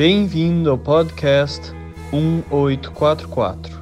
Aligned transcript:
Bem-vindo 0.00 0.70
ao 0.70 0.78
podcast 0.78 1.74
1844. 2.10 3.78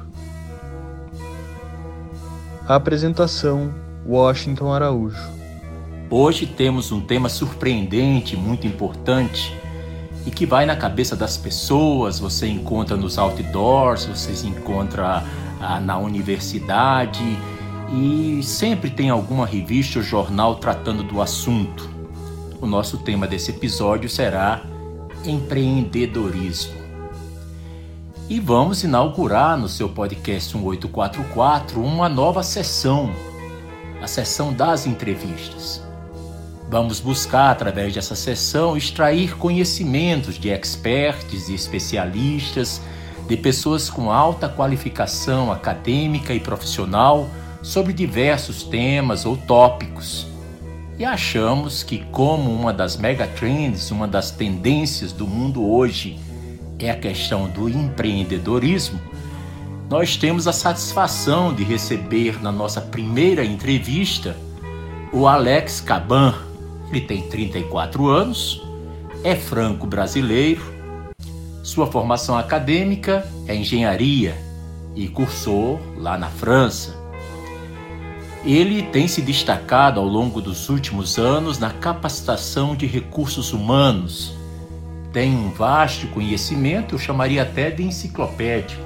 Apresentação: 2.67 3.73
Washington 4.05 4.73
Araújo. 4.73 5.15
Hoje 6.09 6.45
temos 6.45 6.91
um 6.91 6.99
tema 6.99 7.29
surpreendente, 7.29 8.35
muito 8.35 8.67
importante 8.67 9.57
e 10.25 10.29
que 10.29 10.45
vai 10.45 10.65
na 10.65 10.75
cabeça 10.75 11.15
das 11.15 11.37
pessoas. 11.37 12.19
Você 12.19 12.47
encontra 12.47 12.97
nos 12.97 13.17
outdoors, 13.17 14.03
você 14.03 14.45
encontra 14.45 15.23
ah, 15.61 15.79
na 15.79 15.97
universidade 15.97 17.23
e 17.93 18.43
sempre 18.43 18.89
tem 18.89 19.09
alguma 19.09 19.45
revista 19.45 19.99
ou 19.99 20.03
jornal 20.03 20.55
tratando 20.55 21.01
do 21.01 21.21
assunto. 21.21 21.89
O 22.59 22.65
nosso 22.65 22.97
tema 22.97 23.25
desse 23.25 23.51
episódio 23.51 24.09
será 24.09 24.65
empreendedorismo. 25.25 26.79
E 28.29 28.39
vamos 28.39 28.83
inaugurar 28.83 29.57
no 29.57 29.67
seu 29.67 29.89
podcast 29.89 30.55
1844 30.55 31.81
uma 31.81 32.07
nova 32.07 32.43
sessão, 32.43 33.11
a 34.01 34.07
sessão 34.07 34.53
das 34.53 34.85
entrevistas. 34.85 35.81
Vamos 36.69 36.99
buscar, 36.99 37.49
através 37.49 37.95
dessa 37.95 38.15
sessão, 38.15 38.77
extrair 38.77 39.35
conhecimentos 39.35 40.37
de 40.37 40.49
experts 40.49 41.49
e 41.49 41.55
especialistas, 41.55 42.79
de 43.27 43.35
pessoas 43.35 43.89
com 43.89 44.11
alta 44.11 44.47
qualificação 44.47 45.51
acadêmica 45.51 46.31
e 46.31 46.39
profissional 46.39 47.27
sobre 47.63 47.91
diversos 47.91 48.61
temas 48.61 49.25
ou 49.25 49.35
tópicos. 49.35 50.28
E 50.99 51.05
achamos 51.05 51.81
que, 51.81 51.99
como 52.11 52.51
uma 52.51 52.73
das 52.73 52.97
megatrends, 52.97 53.89
uma 53.89 54.05
das 54.05 54.31
tendências 54.31 55.13
do 55.13 55.25
mundo 55.25 55.65
hoje 55.65 56.19
é 56.77 56.91
a 56.91 56.95
questão 56.97 57.47
do 57.47 57.69
empreendedorismo, 57.69 58.99
nós 59.89 60.17
temos 60.17 60.45
a 60.45 60.51
satisfação 60.51 61.53
de 61.53 61.63
receber 61.63 62.43
na 62.43 62.51
nossa 62.51 62.81
primeira 62.81 63.45
entrevista 63.45 64.35
o 65.13 65.25
Alex 65.25 65.79
Caban. 65.79 66.35
Ele 66.89 66.99
tem 66.99 67.21
34 67.29 68.05
anos, 68.09 68.61
é 69.23 69.37
franco-brasileiro, 69.37 70.61
sua 71.63 71.87
formação 71.87 72.37
acadêmica 72.37 73.25
é 73.47 73.55
engenharia 73.55 74.35
e 74.93 75.07
cursou 75.07 75.79
lá 75.95 76.17
na 76.17 76.27
França. 76.27 76.98
Ele 78.45 78.83
tem 78.83 79.05
se 79.07 79.21
destacado 79.21 79.99
ao 79.99 80.05
longo 80.05 80.41
dos 80.41 80.69
últimos 80.69 81.17
anos 81.17 81.59
na 81.59 81.71
capacitação 81.71 82.73
de 82.73 82.85
recursos 82.85 83.51
humanos. 83.51 84.33
Tem 85.11 85.35
um 85.35 85.49
vasto 85.49 86.07
conhecimento, 86.07 86.95
eu 86.95 86.99
chamaria 86.99 87.41
até 87.41 87.69
de 87.69 87.83
enciclopédico. 87.83 88.81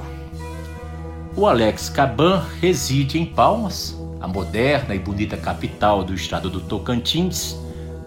O 1.35 1.45
Alex 1.45 1.87
Caban 1.89 2.43
reside 2.59 3.19
em 3.19 3.25
Palmas, 3.25 3.95
a 4.19 4.27
moderna 4.27 4.95
e 4.95 4.99
bonita 4.99 5.37
capital 5.37 6.03
do 6.03 6.15
estado 6.15 6.49
do 6.49 6.61
Tocantins, 6.61 7.55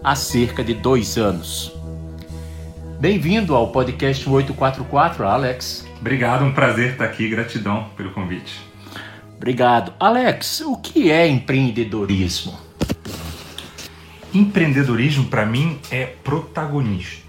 há 0.03 0.15
cerca 0.15 0.63
de 0.63 0.73
dois 0.73 1.17
anos. 1.17 1.71
Bem-vindo 2.99 3.55
ao 3.55 3.71
podcast 3.71 4.27
844, 4.27 5.25
Alex. 5.25 5.87
Obrigado, 6.01 6.43
um 6.43 6.51
prazer 6.51 6.91
estar 6.91 7.05
aqui, 7.05 7.29
gratidão 7.29 7.87
pelo 7.95 8.11
convite. 8.11 8.66
Obrigado. 9.37 9.93
Alex, 9.99 10.61
o 10.61 10.75
que 10.77 11.11
é 11.11 11.27
empreendedorismo? 11.27 12.57
Empreendedorismo, 14.33 15.25
para 15.25 15.45
mim, 15.45 15.79
é 15.91 16.05
protagonismo. 16.05 17.27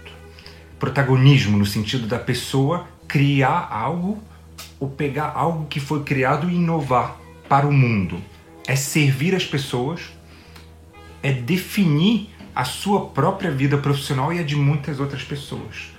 Protagonismo 0.78 1.58
no 1.58 1.66
sentido 1.66 2.06
da 2.06 2.18
pessoa 2.18 2.88
criar 3.06 3.68
algo 3.70 4.18
ou 4.80 4.88
pegar 4.88 5.32
algo 5.34 5.66
que 5.66 5.80
foi 5.80 6.02
criado 6.02 6.48
e 6.50 6.54
inovar 6.54 7.16
para 7.48 7.66
o 7.66 7.72
mundo. 7.72 8.18
É 8.66 8.74
servir 8.74 9.34
as 9.34 9.44
pessoas, 9.44 10.10
é 11.22 11.32
definir 11.32 12.30
a 12.54 12.64
sua 12.64 13.06
própria 13.06 13.50
vida 13.50 13.76
profissional 13.78 14.32
e 14.32 14.38
a 14.38 14.42
de 14.42 14.56
muitas 14.56 14.98
outras 14.98 15.22
pessoas. 15.22 15.92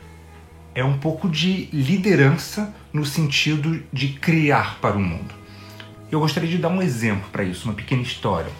É 0.74 0.84
um 0.84 0.98
pouco 0.98 1.30
de 1.30 1.70
liderança 1.72 2.74
no 2.92 3.06
sentido 3.06 3.84
de 3.92 4.10
criar 4.10 4.80
para 4.80 4.98
o 4.98 5.00
mundo. 5.00 5.39
Eu 6.12 6.20
gostaria 6.20 6.50
de 6.50 6.58
dar 6.58 6.70
um 6.70 6.82
exemplo 6.82 7.30
para 7.32 7.44
isso, 7.44 7.66
uma 7.66 7.76
pequena 7.76 8.02
história. 8.02 8.52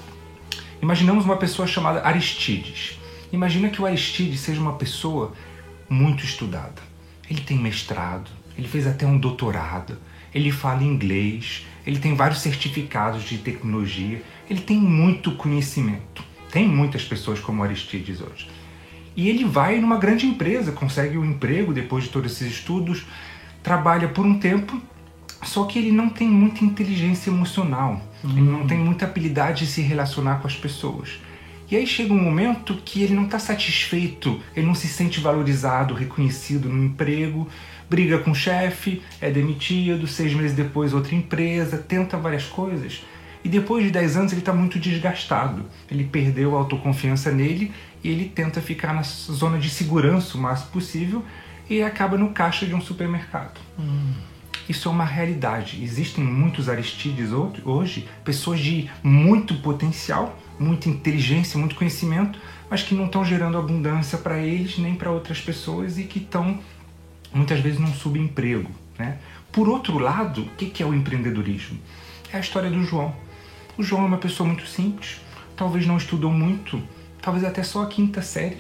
Imaginamos 0.84 1.26
uma 1.26 1.36
pessoa 1.36 1.68
chamada 1.68 2.06
Aristides. 2.06 3.00
Imagina 3.34 3.70
que 3.70 3.82
o 3.82 3.88
Aristides 3.88 4.42
seja 4.42 4.62
uma 4.62 4.74
pessoa 4.74 5.34
muito 5.90 6.24
estudada. 6.24 6.80
Ele 7.28 7.42
tem 7.42 7.58
mestrado, 7.58 8.30
ele 8.56 8.68
fez 8.68 8.86
até 8.86 9.04
um 9.04 9.18
doutorado, 9.18 9.98
ele 10.34 10.52
fala 10.52 10.84
inglês, 10.84 11.66
ele 11.88 11.98
tem 11.98 12.14
vários 12.14 12.40
certificados 12.42 13.24
de 13.24 13.40
tecnologia, 13.40 14.22
ele 14.48 14.62
tem 14.62 14.78
muito 14.78 15.32
conhecimento. 15.32 16.24
Tem 16.52 16.68
muitas 16.68 17.04
pessoas 17.04 17.40
como 17.40 17.64
Aristides 17.64 18.22
hoje. 18.22 18.48
E 19.16 19.28
ele 19.28 19.44
vai 19.44 19.80
numa 19.82 19.98
grande 19.98 20.28
empresa, 20.28 20.72
consegue 20.72 21.18
um 21.18 21.26
emprego 21.26 21.74
depois 21.74 22.04
de 22.04 22.12
todos 22.12 22.32
esses 22.32 22.54
estudos, 22.54 23.06
trabalha 23.64 24.08
por 24.08 24.24
um 24.24 24.38
tempo 24.38 24.80
só 25.44 25.64
que 25.66 25.80
ele 25.80 25.92
não 25.92 26.10
tem 26.10 26.28
muita 26.28 26.64
inteligência 26.64 27.30
emocional, 27.30 28.02
uhum. 28.24 28.32
ele 28.32 28.50
não 28.50 28.68
tem 28.68 28.78
muita 28.78 29.06
habilidade 29.06 29.66
de 29.66 29.72
se 29.72 29.82
relacionar 29.82 30.40
com 30.42 30.48
as 30.48 30.56
pessoas. 30.56 31.20
E 31.72 31.76
aí 31.76 31.86
chega 31.86 32.12
um 32.12 32.22
momento 32.22 32.76
que 32.84 33.04
ele 33.04 33.14
não 33.14 33.26
está 33.26 33.38
satisfeito, 33.38 34.42
ele 34.56 34.66
não 34.66 34.74
se 34.74 34.88
sente 34.88 35.20
valorizado, 35.20 35.94
reconhecido 35.94 36.68
no 36.68 36.84
emprego, 36.84 37.48
briga 37.88 38.18
com 38.18 38.32
o 38.32 38.36
chefe, 38.36 39.02
é 39.22 39.30
demitido, 39.30 40.08
seis 40.08 40.34
meses 40.34 40.56
depois 40.56 40.94
outra 40.94 41.14
empresa, 41.14 41.78
tenta 41.78 42.18
várias 42.18 42.46
coisas. 42.46 43.04
E 43.44 43.48
depois 43.48 43.84
de 43.84 43.92
dez 43.92 44.18
anos 44.18 44.32
ele 44.32 44.42
está 44.42 44.52
muito 44.52 44.80
desgastado, 44.80 45.64
ele 45.90 46.04
perdeu 46.04 46.56
a 46.56 46.60
autoconfiança 46.60 47.32
nele 47.32 47.72
e 48.04 48.10
ele 48.10 48.26
tenta 48.26 48.60
ficar 48.62 48.94
na 48.94 49.04
zona 49.04 49.58
de 49.60 49.70
segurança 49.70 50.38
o 50.38 50.42
máximo 50.42 50.72
possível 50.72 51.24
e 51.70 51.84
acaba 51.84 52.18
no 52.18 52.32
caixa 52.32 52.66
de 52.66 52.74
um 52.74 52.82
supermercado. 52.82 53.60
Hum. 53.78 54.14
Isso 54.70 54.88
é 54.88 54.92
uma 54.92 55.04
realidade. 55.04 55.84
Existem 55.84 56.24
muitos 56.24 56.70
Aristides 56.70 57.32
hoje, 57.66 58.08
pessoas 58.24 58.60
de 58.60 58.88
muito 59.02 59.56
potencial, 59.56 60.38
muita 60.60 60.88
inteligência, 60.88 61.58
muito 61.58 61.74
conhecimento, 61.74 62.38
mas 62.70 62.84
que 62.84 62.94
não 62.94 63.08
estão 63.08 63.26
gerando 63.26 63.58
abundância 63.58 64.16
para 64.20 64.38
eles 64.38 64.78
nem 64.78 64.94
para 64.94 65.10
outras 65.10 65.42
pessoas 65.42 65.98
e 65.98 66.04
que 66.04 66.20
estão 66.20 66.60
muitas 67.34 67.60
vezes 67.62 67.80
num 67.80 67.92
subemprego. 67.92 68.70
Né? 68.96 69.18
Por 69.52 69.68
outro 69.68 69.98
lado, 69.98 70.44
o 70.44 70.50
que 70.50 70.84
é 70.84 70.86
o 70.86 70.94
empreendedorismo? 70.94 71.80
É 72.32 72.38
a 72.38 72.40
história 72.40 72.70
do 72.70 72.84
João. 72.84 73.16
O 73.76 73.82
João 73.82 74.04
é 74.04 74.06
uma 74.06 74.18
pessoa 74.20 74.46
muito 74.46 74.68
simples, 74.68 75.20
talvez 75.56 75.88
não 75.88 75.98
estudou 75.98 76.32
muito, 76.32 76.80
talvez 77.20 77.44
até 77.44 77.64
só 77.64 77.82
a 77.82 77.88
quinta 77.88 78.22
série, 78.22 78.58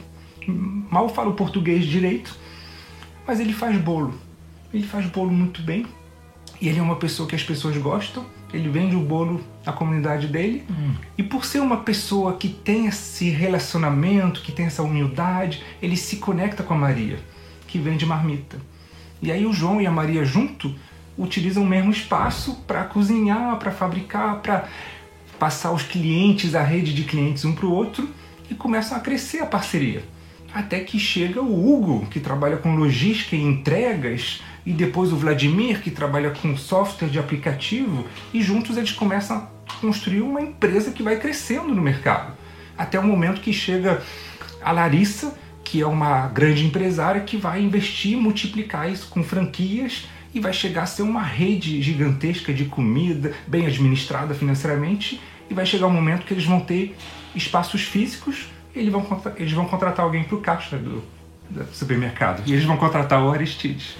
mal 0.47 1.07
fala 1.07 1.29
o 1.29 1.35
português 1.35 1.85
direito, 1.85 2.35
mas 3.27 3.39
ele 3.39 3.53
faz 3.53 3.77
bolo. 3.77 4.15
Ele 4.73 4.87
faz 4.87 5.05
bolo 5.07 5.31
muito 5.31 5.61
bem, 5.61 5.85
e 6.61 6.67
ele 6.67 6.79
é 6.79 6.81
uma 6.81 6.97
pessoa 6.97 7.27
que 7.27 7.35
as 7.35 7.43
pessoas 7.43 7.77
gostam, 7.77 8.25
ele 8.53 8.67
vende 8.69 8.95
o 8.95 8.99
bolo 8.99 9.41
à 9.65 9.71
comunidade 9.71 10.27
dele. 10.27 10.63
Hum. 10.69 10.93
E 11.17 11.23
por 11.23 11.45
ser 11.45 11.59
uma 11.59 11.77
pessoa 11.77 12.33
que 12.33 12.49
tem 12.49 12.87
esse 12.87 13.29
relacionamento, 13.29 14.41
que 14.41 14.51
tem 14.51 14.65
essa 14.65 14.83
humildade, 14.83 15.63
ele 15.81 15.95
se 15.95 16.17
conecta 16.17 16.63
com 16.63 16.73
a 16.73 16.77
Maria, 16.77 17.19
que 17.67 17.77
vende 17.77 18.05
marmita. 18.05 18.57
E 19.21 19.31
aí 19.31 19.45
o 19.45 19.53
João 19.53 19.81
e 19.81 19.87
a 19.87 19.91
Maria 19.91 20.25
junto 20.25 20.73
utilizam 21.17 21.63
o 21.63 21.67
mesmo 21.67 21.91
espaço 21.91 22.55
para 22.65 22.83
cozinhar, 22.85 23.57
para 23.57 23.71
fabricar, 23.71 24.39
para 24.41 24.67
passar 25.37 25.71
os 25.71 25.83
clientes, 25.83 26.55
a 26.55 26.63
rede 26.63 26.93
de 26.93 27.03
clientes 27.03 27.45
um 27.45 27.53
para 27.53 27.65
o 27.65 27.71
outro 27.71 28.09
e 28.49 28.55
começam 28.55 28.97
a 28.97 29.01
crescer 29.01 29.39
a 29.39 29.45
parceria. 29.45 30.03
Até 30.53 30.79
que 30.79 30.97
chega 30.97 31.41
o 31.41 31.69
Hugo, 31.69 32.07
que 32.07 32.19
trabalha 32.19 32.57
com 32.57 32.75
logística 32.75 33.35
e 33.35 33.41
entregas, 33.41 34.41
e 34.69 34.71
depois 34.71 35.11
o 35.11 35.17
Vladimir, 35.17 35.81
que 35.81 35.89
trabalha 35.89 36.29
com 36.29 36.55
software 36.55 37.07
de 37.07 37.17
aplicativo, 37.17 38.05
e 38.31 38.39
juntos 38.39 38.77
eles 38.77 38.91
começam 38.91 39.37
a 39.37 39.71
construir 39.81 40.21
uma 40.21 40.39
empresa 40.39 40.91
que 40.91 41.01
vai 41.01 41.17
crescendo 41.17 41.73
no 41.73 41.81
mercado. 41.81 42.33
Até 42.77 42.99
o 42.99 43.03
momento 43.03 43.41
que 43.41 43.51
chega 43.51 44.03
a 44.61 44.71
Larissa, 44.71 45.35
que 45.63 45.81
é 45.81 45.87
uma 45.87 46.27
grande 46.27 46.63
empresária 46.63 47.21
que 47.21 47.35
vai 47.35 47.63
investir 47.63 48.15
multiplicar 48.15 48.87
isso 48.87 49.07
com 49.09 49.23
franquias 49.23 50.07
e 50.35 50.39
vai 50.39 50.53
chegar 50.53 50.83
a 50.83 50.85
ser 50.85 51.01
uma 51.01 51.23
rede 51.23 51.81
gigantesca 51.81 52.53
de 52.53 52.65
comida, 52.65 53.33
bem 53.47 53.65
administrada 53.65 54.35
financeiramente, 54.35 55.19
e 55.49 55.53
vai 55.55 55.65
chegar 55.65 55.87
um 55.87 55.93
momento 55.93 56.27
que 56.27 56.33
eles 56.35 56.45
vão 56.45 56.59
ter 56.59 56.95
espaços 57.33 57.81
físicos 57.81 58.45
eles 58.75 58.91
vão, 58.91 59.21
eles 59.35 59.51
vão 59.51 59.65
contratar 59.65 60.05
alguém 60.05 60.23
para 60.23 60.35
o 60.35 60.41
caixa 60.41 60.77
do, 60.77 61.03
do 61.49 61.65
supermercado. 61.73 62.43
E 62.45 62.53
eles 62.53 62.65
vão 62.65 62.77
contratar 62.77 63.23
o 63.23 63.31
Aristides. 63.31 63.97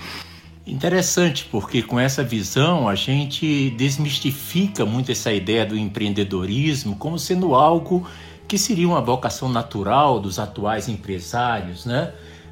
Interessante, 0.66 1.46
porque 1.52 1.82
com 1.82 2.00
essa 2.00 2.24
visão 2.24 2.88
a 2.88 2.96
gente 2.96 3.72
desmistifica 3.72 4.86
muito 4.86 5.12
essa 5.12 5.34
ideia 5.34 5.66
do 5.66 5.76
empreendedorismo 5.76 6.96
como 6.96 7.18
sendo 7.18 7.56
algo 7.56 8.08
que 8.48 8.58
seria 8.58 8.88
uma 8.88 9.02
vocação 9.02 9.50
natural 9.50 10.20
dos 10.20 10.38
atuais 10.40 10.88
empresários, 10.88 11.86
né? 11.86 12.12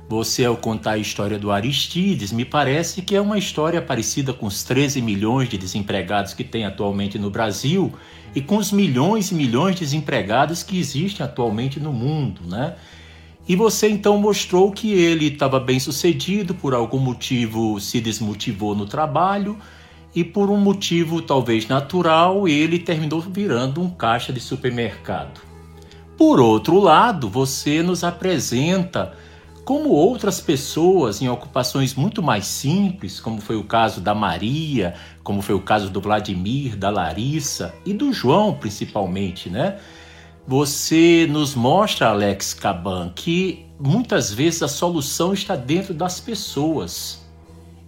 Você, 0.10 0.46
ao 0.46 0.56
contar 0.56 0.92
a 0.92 0.98
história 0.98 1.38
do 1.38 1.52
Aristides, 1.52 2.32
me 2.32 2.46
parece 2.46 3.02
que 3.02 3.14
é 3.14 3.20
uma 3.20 3.38
história 3.38 3.82
parecida 3.82 4.32
com 4.32 4.46
os 4.46 4.64
13 4.64 5.02
milhões 5.02 5.50
de 5.50 5.58
desempregados 5.58 6.34
que 6.34 6.46
tem 6.46 6.66
atualmente 6.66 7.20
no 7.20 7.30
Brasil 7.30 7.92
e 8.34 8.40
com 8.40 8.56
os 8.56 8.72
milhões 8.72 9.32
e 9.32 9.36
milhões 9.36 9.76
de 9.76 9.82
desempregados 9.82 10.64
que 10.64 10.80
existem 10.80 11.26
atualmente 11.26 11.78
no 11.78 11.92
mundo, 11.92 12.42
né? 12.48 12.76
E 13.48 13.56
você 13.56 13.90
então 13.90 14.18
mostrou 14.18 14.72
que 14.72 14.92
ele 14.92 15.28
estava 15.28 15.60
bem 15.60 15.80
sucedido, 15.80 16.54
por 16.54 16.74
algum 16.74 17.00
motivo 17.00 17.80
se 17.80 18.02
desmotivou 18.02 18.76
no 18.76 18.86
trabalho 18.86 19.58
e 20.14 20.24
por 20.24 20.50
um 20.50 20.58
motivo 20.58 21.22
talvez 21.22 21.68
natural 21.68 22.48
ele 22.48 22.78
terminou 22.78 23.22
virando 23.22 23.82
um 23.82 23.90
caixa 23.90 24.34
de 24.34 24.42
supermercado. 24.42 25.40
Por 26.18 26.40
outro 26.40 26.80
lado, 26.80 27.30
você 27.30 27.82
nos 27.82 28.04
apresenta 28.04 29.14
como 29.64 29.90
outras 29.90 30.42
pessoas 30.42 31.22
em 31.22 31.30
ocupações 31.30 31.94
muito 31.94 32.24
mais 32.24 32.48
simples, 32.48 33.20
como 33.20 33.40
foi 33.40 33.56
o 33.56 33.64
caso 33.64 34.02
da 34.02 34.16
Maria, 34.16 34.94
como 35.24 35.42
foi 35.42 35.54
o 35.56 35.62
caso 35.62 35.90
do 35.90 36.02
Vladimir, 36.02 36.76
da 36.76 36.90
Larissa 36.90 37.74
e 37.86 37.94
do 37.94 38.12
João 38.12 38.54
principalmente, 38.54 39.50
né? 39.50 39.78
Você 40.48 41.28
nos 41.30 41.56
mostra, 41.56 42.08
Alex 42.08 42.54
Caban, 42.54 43.12
que 43.14 43.66
muitas 43.78 44.34
vezes 44.34 44.64
a 44.64 44.70
solução 44.70 45.34
está 45.34 45.58
dentro 45.58 45.94
das 45.94 46.22
pessoas. 46.22 47.22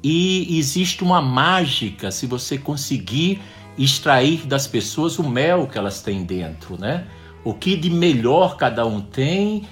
E 0.03 0.59
existe 0.59 1.01
uma 1.01 1.21
mágica 1.21 2.11
se 2.11 2.27
você 2.27 2.57
conseguir 2.57 3.41
extrair 3.77 4.45
das 4.45 4.67
pessoas 4.67 5.17
o 5.19 5.23
mel 5.23 5.67
que 5.67 5.77
elas 5.77 6.01
têm 6.01 6.25
dentro, 6.25 6.77
né? 6.77 7.07
O 7.45 7.53
que 7.53 7.77
de 7.77 7.89
melhor 7.89 8.57
cada 8.57 8.85
um 8.85 8.99
tem, 8.99 9.65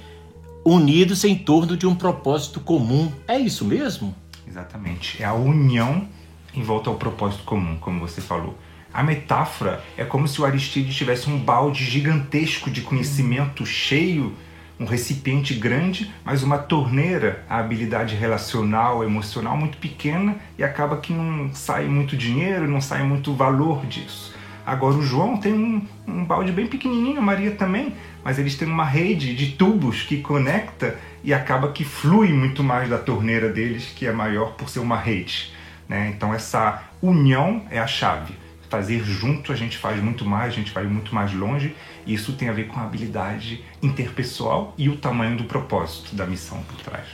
unidos 0.63 1.25
em 1.25 1.35
torno 1.35 1.75
de 1.75 1.85
um 1.85 1.93
propósito 1.93 2.61
comum. 2.61 3.11
É 3.27 3.37
isso 3.37 3.65
mesmo? 3.65 4.15
Exatamente. 4.47 5.21
É 5.21 5.25
a 5.25 5.33
união 5.33 6.07
em 6.53 6.63
volta 6.63 6.89
ao 6.89 6.95
propósito 6.95 7.43
comum, 7.43 7.75
como 7.81 7.99
você 7.99 8.21
falou. 8.21 8.57
A 8.93 9.03
metáfora 9.03 9.83
é 9.97 10.03
como 10.03 10.27
se 10.27 10.41
o 10.41 10.45
Aristides 10.45 10.95
tivesse 10.95 11.29
um 11.29 11.37
balde 11.37 11.83
gigantesco 11.83 12.71
de 12.71 12.81
conhecimento 12.81 13.65
cheio, 13.65 14.33
um 14.79 14.85
recipiente 14.85 15.53
grande, 15.53 16.11
mas 16.23 16.43
uma 16.43 16.57
torneira, 16.57 17.43
a 17.49 17.57
habilidade 17.57 18.15
relacional, 18.15 19.03
emocional 19.03 19.57
muito 19.57 19.77
pequena 19.77 20.35
e 20.57 20.63
acaba 20.63 20.97
que 20.97 21.11
não 21.11 21.53
sai 21.53 21.85
muito 21.85 22.15
dinheiro, 22.15 22.67
não 22.67 22.79
sai 22.79 23.03
muito 23.03 23.33
valor 23.33 23.85
disso. 23.85 24.35
Agora 24.65 24.95
o 24.95 25.01
João 25.01 25.37
tem 25.37 25.53
um, 25.53 25.81
um 26.05 26.25
balde 26.25 26.51
bem 26.51 26.67
pequenininho, 26.67 27.19
a 27.19 27.21
Maria 27.21 27.51
também, 27.51 27.93
mas 28.23 28.37
eles 28.37 28.55
têm 28.55 28.67
uma 28.67 28.83
rede 28.83 29.35
de 29.35 29.53
tubos 29.53 30.03
que 30.03 30.21
conecta 30.21 30.99
e 31.23 31.33
acaba 31.33 31.71
que 31.71 31.85
flui 31.85 32.33
muito 32.33 32.63
mais 32.63 32.89
da 32.89 32.97
torneira 32.97 33.49
deles, 33.49 33.91
que 33.95 34.05
é 34.05 34.11
maior 34.11 34.53
por 34.53 34.69
ser 34.69 34.79
uma 34.79 34.97
rede. 34.97 35.53
Né? 35.87 36.11
Então 36.15 36.33
essa 36.33 36.83
união 37.01 37.63
é 37.71 37.79
a 37.79 37.87
chave 37.87 38.46
fazer 38.69 39.03
junto 39.03 39.51
a 39.51 39.55
gente 39.55 39.77
faz 39.77 40.01
muito 40.01 40.25
mais, 40.25 40.53
a 40.53 40.55
gente 40.55 40.71
vai 40.71 40.85
muito 40.85 41.13
mais 41.13 41.33
longe. 41.33 41.75
E 42.05 42.13
isso 42.13 42.33
tem 42.33 42.49
a 42.49 42.53
ver 42.53 42.67
com 42.67 42.79
a 42.79 42.83
habilidade 42.83 43.63
interpessoal 43.81 44.73
e 44.77 44.89
o 44.89 44.97
tamanho 44.97 45.37
do 45.37 45.43
propósito 45.45 46.15
da 46.15 46.25
missão 46.25 46.61
por 46.63 46.77
trás. 46.77 47.05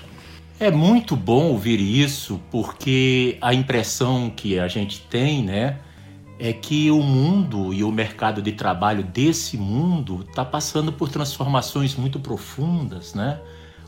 É 0.60 0.72
muito 0.72 1.16
bom 1.16 1.46
ouvir 1.48 1.80
isso, 1.80 2.40
porque 2.52 3.38
a 3.42 3.54
impressão 3.54 4.30
que 4.30 4.60
a 4.60 4.68
gente 4.68 5.02
tem, 5.02 5.44
né, 5.44 5.80
é 6.40 6.54
que 6.54 6.90
o 6.92 7.02
mundo 7.02 7.74
e 7.74 7.84
o 7.84 7.92
mercado 7.92 8.42
de 8.42 8.52
trabalho 8.52 9.04
desse 9.04 9.58
mundo 9.58 10.26
está 10.28 10.46
passando 10.46 10.92
por 10.92 11.10
transformações 11.10 11.96
muito 11.96 12.20
profundas, 12.20 13.14
né? 13.14 13.40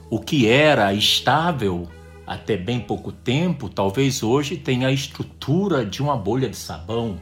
O 0.10 0.20
que 0.20 0.48
era 0.48 0.94
estável 0.94 1.88
até 2.26 2.58
bem 2.58 2.80
pouco 2.80 3.12
tempo, 3.12 3.70
talvez 3.70 4.24
hoje 4.24 4.58
tenha 4.58 4.88
a 4.88 4.92
estrutura 4.92 5.86
de 5.86 6.02
uma 6.02 6.18
bolha 6.18 6.50
de 6.50 6.58
sabão 6.58 7.20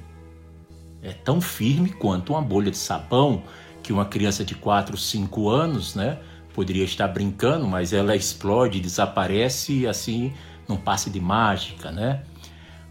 é 1.03 1.11
tão 1.11 1.41
firme 1.41 1.89
quanto 1.89 2.33
uma 2.33 2.41
bolha 2.41 2.71
de 2.71 2.77
sabão 2.77 3.43
que 3.81 3.91
uma 3.91 4.05
criança 4.05 4.45
de 4.45 4.55
4, 4.55 4.97
5 4.97 5.49
anos, 5.49 5.93
né, 5.93 6.17
poderia 6.53 6.85
estar 6.85 7.07
brincando, 7.09 7.67
mas 7.67 7.91
ela 7.91 8.15
explode, 8.15 8.79
desaparece 8.79 9.85
assim, 9.85 10.33
não 10.67 10.77
passe 10.77 11.09
de 11.09 11.19
mágica, 11.19 11.91
né? 11.91 12.23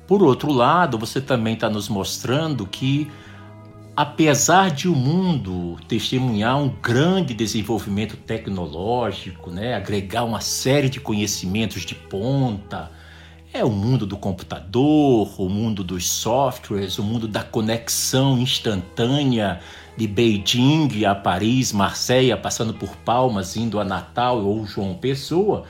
Por 0.07 0.23
outro 0.23 0.53
lado, 0.53 0.99
você 0.99 1.21
também 1.21 1.55
está 1.55 1.71
nos 1.71 1.89
mostrando 1.89 2.67
que 2.67 3.11
apesar 3.97 4.71
de 4.71 4.89
o 4.89 4.95
mundo 4.95 5.77
testemunhar 5.87 6.59
um 6.59 6.69
grande 6.69 7.33
desenvolvimento 7.35 8.17
tecnológico, 8.17 9.51
né, 9.51 9.75
agregar 9.75 10.25
uma 10.25 10.41
série 10.41 10.89
de 10.89 11.01
conhecimentos 11.01 11.83
de 11.83 11.95
ponta, 11.95 12.91
é 13.53 13.65
o 13.65 13.71
mundo 13.71 14.07
do 14.07 14.17
computador, 14.17 15.29
o 15.39 15.49
mundo 15.49 15.85
dos 15.85 16.09
softwares, 16.09 16.99
o 16.99 17.03
mundo 17.03 17.29
da 17.29 17.43
conexão 17.43 18.39
instantânea 18.39 19.61
de 19.97 20.07
Beijing 20.07 21.05
a 21.05 21.15
Paris, 21.15 21.71
Marseille, 21.71 22.35
passando 22.37 22.73
por 22.73 22.97
Palmas, 22.97 23.57
indo 23.57 23.79
a 23.79 23.85
Natal 23.85 24.43
ou 24.43 24.67
João 24.67 24.95
Pessoa. 24.95 25.65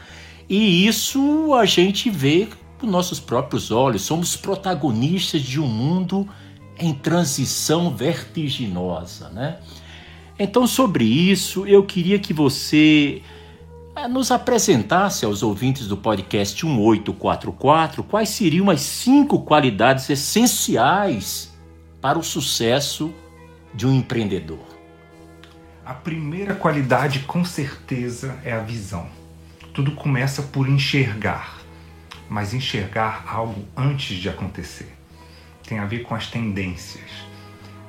E 0.49 0.87
isso 0.87 1.52
a 1.55 1.64
gente 1.64 2.08
vê 2.08 2.49
com 2.79 2.87
nossos 2.87 3.19
próprios 3.19 3.73
olhos. 3.73 4.02
Somos 4.02 4.37
protagonistas 4.37 5.43
de 5.43 5.58
um 5.58 5.67
mundo 5.67 6.29
em 6.79 6.93
transição 6.94 7.94
vertiginosa, 7.94 9.29
né? 9.31 9.58
Então, 10.38 10.67
sobre 10.67 11.05
isso, 11.05 11.67
eu 11.67 11.84
queria 11.84 12.19
que 12.19 12.32
você 12.32 13.23
nos 14.08 14.30
apresentasse 14.30 15.24
aos 15.24 15.42
ouvintes 15.42 15.86
do 15.86 15.96
podcast 15.96 16.64
1844 16.64 18.02
quais 18.02 18.30
seriam 18.30 18.70
as 18.70 18.80
cinco 18.80 19.42
qualidades 19.42 20.08
essenciais 20.08 21.52
para 22.00 22.18
o 22.18 22.22
sucesso 22.22 23.14
de 23.74 23.86
um 23.86 23.94
empreendedor. 23.94 24.72
A 25.84 25.94
primeira 25.94 26.54
qualidade, 26.54 27.20
com 27.20 27.44
certeza, 27.44 28.38
é 28.44 28.52
a 28.52 28.60
visão. 28.60 29.08
Tudo 29.74 29.92
começa 29.92 30.42
por 30.42 30.68
enxergar, 30.68 31.58
mas 32.28 32.54
enxergar 32.54 33.24
algo 33.26 33.64
antes 33.76 34.16
de 34.16 34.28
acontecer. 34.28 34.92
Tem 35.66 35.78
a 35.78 35.86
ver 35.86 36.00
com 36.00 36.14
as 36.14 36.28
tendências. 36.28 37.10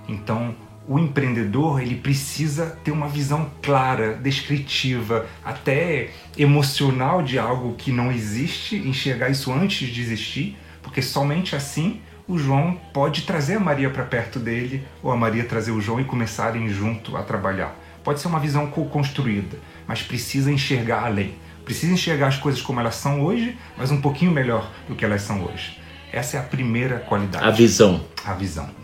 Então, 0.07 0.55
o 0.87 0.99
empreendedor 0.99 1.81
ele 1.81 1.95
precisa 1.95 2.77
ter 2.83 2.91
uma 2.91 3.07
visão 3.07 3.49
clara, 3.61 4.15
descritiva, 4.15 5.25
até 5.43 6.09
emocional 6.37 7.23
de 7.23 7.39
algo 7.39 7.75
que 7.75 7.91
não 7.91 8.11
existe, 8.11 8.75
enxergar 8.75 9.29
isso 9.29 9.51
antes 9.51 9.87
de 9.87 10.01
existir, 10.01 10.57
porque 10.81 11.01
somente 11.01 11.55
assim 11.55 12.01
o 12.27 12.37
João 12.37 12.79
pode 12.93 13.23
trazer 13.23 13.55
a 13.55 13.59
Maria 13.59 13.89
para 13.89 14.03
perto 14.03 14.39
dele 14.39 14.85
ou 15.01 15.11
a 15.11 15.15
Maria 15.15 15.43
trazer 15.43 15.71
o 15.71 15.81
João 15.81 15.99
e 15.99 16.05
começarem 16.05 16.69
junto 16.69 17.15
a 17.15 17.23
trabalhar. 17.23 17.77
Pode 18.03 18.19
ser 18.19 18.27
uma 18.27 18.39
visão 18.39 18.67
co-construída, 18.67 19.57
mas 19.87 20.01
precisa 20.01 20.51
enxergar 20.51 21.05
além. 21.05 21.35
Precisa 21.63 21.93
enxergar 21.93 22.27
as 22.27 22.37
coisas 22.37 22.61
como 22.61 22.79
elas 22.79 22.95
são 22.95 23.21
hoje, 23.21 23.57
mas 23.77 23.89
um 23.91 24.01
pouquinho 24.01 24.31
melhor 24.31 24.69
do 24.87 24.95
que 24.95 25.05
elas 25.05 25.21
são 25.21 25.45
hoje. 25.45 25.79
Essa 26.11 26.37
é 26.37 26.39
a 26.39 26.43
primeira 26.43 26.99
qualidade. 26.99 27.45
A 27.45 27.51
visão. 27.51 28.05
A 28.25 28.33
visão. 28.33 28.82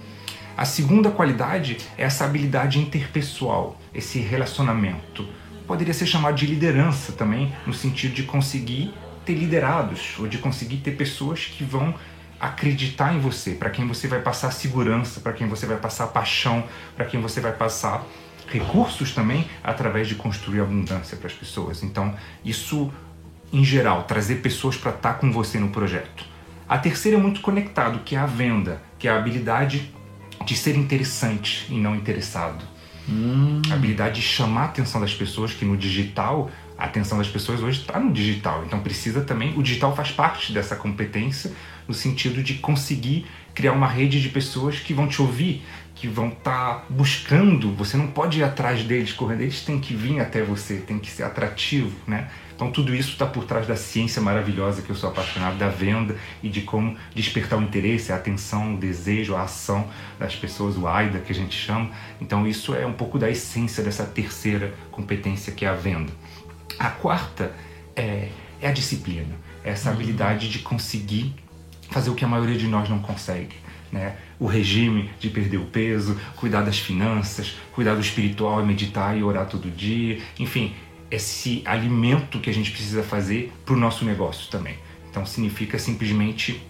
A 0.59 0.65
segunda 0.65 1.09
qualidade 1.09 1.77
é 1.97 2.03
essa 2.03 2.25
habilidade 2.25 2.79
interpessoal, 2.79 3.79
esse 3.95 4.19
relacionamento. 4.19 5.25
Poderia 5.65 5.93
ser 5.93 6.05
chamado 6.05 6.35
de 6.35 6.45
liderança 6.45 7.13
também, 7.13 7.55
no 7.65 7.73
sentido 7.73 8.13
de 8.13 8.23
conseguir 8.23 8.93
ter 9.25 9.35
liderados 9.35 10.15
ou 10.19 10.27
de 10.27 10.37
conseguir 10.37 10.75
ter 10.79 10.97
pessoas 10.97 11.45
que 11.45 11.63
vão 11.63 11.95
acreditar 12.37 13.15
em 13.15 13.21
você, 13.21 13.51
para 13.51 13.69
quem 13.69 13.87
você 13.87 14.05
vai 14.05 14.19
passar 14.19 14.51
segurança, 14.51 15.21
para 15.21 15.31
quem 15.31 15.47
você 15.47 15.65
vai 15.65 15.77
passar 15.77 16.07
paixão, 16.07 16.65
para 16.93 17.05
quem 17.05 17.21
você 17.21 17.39
vai 17.39 17.53
passar 17.53 18.03
recursos 18.51 19.13
também 19.13 19.47
através 19.63 20.09
de 20.09 20.15
construir 20.15 20.59
abundância 20.59 21.15
para 21.15 21.27
as 21.27 21.33
pessoas. 21.33 21.83
Então, 21.83 22.13
isso 22.43 22.91
em 23.53 23.63
geral, 23.63 24.03
trazer 24.03 24.41
pessoas 24.41 24.75
para 24.75 24.91
estar 24.91 25.13
tá 25.13 25.19
com 25.19 25.31
você 25.31 25.57
no 25.57 25.69
projeto. 25.69 26.25
A 26.67 26.77
terceira 26.77 27.17
é 27.17 27.21
muito 27.21 27.39
conectado, 27.39 27.99
que 28.03 28.17
é 28.17 28.19
a 28.19 28.25
venda, 28.25 28.81
que 28.99 29.07
é 29.07 29.11
a 29.11 29.17
habilidade 29.17 29.97
de 30.45 30.55
ser 30.55 30.75
interessante 30.75 31.65
e 31.69 31.77
não 31.77 31.95
interessado. 31.95 32.65
Hum. 33.07 33.61
A 33.69 33.73
habilidade 33.73 34.21
de 34.21 34.27
chamar 34.27 34.61
a 34.61 34.65
atenção 34.65 35.01
das 35.01 35.13
pessoas, 35.13 35.53
que 35.53 35.65
no 35.65 35.75
digital, 35.75 36.49
a 36.77 36.85
atenção 36.85 37.17
das 37.17 37.27
pessoas 37.27 37.61
hoje 37.61 37.81
está 37.81 37.99
no 37.99 38.11
digital. 38.11 38.63
Então 38.65 38.79
precisa 38.79 39.21
também, 39.21 39.57
o 39.57 39.63
digital 39.63 39.95
faz 39.95 40.11
parte 40.11 40.53
dessa 40.53 40.75
competência, 40.75 41.51
no 41.87 41.93
sentido 41.93 42.43
de 42.43 42.55
conseguir 42.55 43.25
criar 43.53 43.73
uma 43.73 43.87
rede 43.87 44.21
de 44.21 44.29
pessoas 44.29 44.79
que 44.79 44.93
vão 44.93 45.07
te 45.07 45.21
ouvir, 45.21 45.63
que 45.95 46.07
vão 46.07 46.29
estar 46.29 46.75
tá 46.75 46.85
buscando. 46.89 47.73
Você 47.73 47.97
não 47.97 48.07
pode 48.07 48.39
ir 48.39 48.43
atrás 48.43 48.83
deles 48.83 49.11
correndo, 49.11 49.41
eles 49.41 49.61
têm 49.61 49.79
que 49.79 49.93
vir 49.93 50.19
até 50.19 50.41
você, 50.43 50.75
tem 50.75 50.99
que 50.99 51.09
ser 51.09 51.23
atrativo, 51.23 51.93
né? 52.07 52.29
Então 52.59 52.69
tudo 52.69 52.93
isso 52.93 53.11
está 53.11 53.25
por 53.25 53.45
trás 53.45 53.65
da 53.65 53.77
ciência 53.77 54.21
maravilhosa 54.21 54.81
que 54.81 54.89
eu 54.89 54.95
sou 54.95 55.09
apaixonado, 55.09 55.57
da 55.57 55.69
venda 55.69 56.17
e 56.43 56.49
de 56.49 56.59
como 56.59 56.97
despertar 57.15 57.57
o 57.57 57.61
interesse, 57.61 58.11
a 58.11 58.17
atenção, 58.17 58.75
o 58.75 58.77
desejo, 58.77 59.33
a 59.33 59.43
ação 59.43 59.87
das 60.19 60.35
pessoas, 60.35 60.75
o 60.75 60.85
AIDA 60.85 61.19
que 61.19 61.31
a 61.31 61.35
gente 61.35 61.55
chama. 61.55 61.89
Então 62.19 62.45
isso 62.45 62.75
é 62.75 62.85
um 62.85 62.91
pouco 62.91 63.17
da 63.17 63.29
essência 63.29 63.81
dessa 63.81 64.03
terceira 64.03 64.73
competência 64.91 65.53
que 65.53 65.63
é 65.63 65.69
a 65.69 65.73
venda. 65.73 66.11
A 66.77 66.89
quarta 66.89 67.53
é 67.95 68.27
é 68.61 68.67
a 68.67 68.71
disciplina, 68.73 69.37
é 69.63 69.69
essa 69.69 69.89
habilidade 69.89 70.49
de 70.49 70.59
conseguir 70.59 71.33
fazer 71.89 72.09
o 72.09 72.13
que 72.13 72.25
a 72.25 72.27
maioria 72.27 72.57
de 72.57 72.67
nós 72.67 72.89
não 72.89 72.99
consegue. 72.99 73.55
Né? 73.89 74.17
O 74.37 74.47
regime 74.47 75.09
de 75.17 75.29
perder 75.29 75.57
o 75.59 75.65
peso, 75.65 76.19
cuidar 76.35 76.61
das 76.61 76.77
finanças, 76.77 77.55
cuidar 77.71 77.95
do 77.95 78.01
espiritual 78.01 78.61
e 78.61 78.65
meditar 78.65 79.17
e 79.17 79.23
orar 79.23 79.47
todo 79.47 79.71
dia, 79.71 80.19
enfim, 80.37 80.75
esse 81.11 81.61
alimento 81.65 82.39
que 82.39 82.49
a 82.49 82.53
gente 82.53 82.71
precisa 82.71 83.03
fazer 83.03 83.51
para 83.65 83.73
o 83.73 83.77
nosso 83.77 84.05
negócio 84.05 84.49
também. 84.49 84.77
Então 85.09 85.25
significa 85.25 85.79
simplesmente 85.79 86.61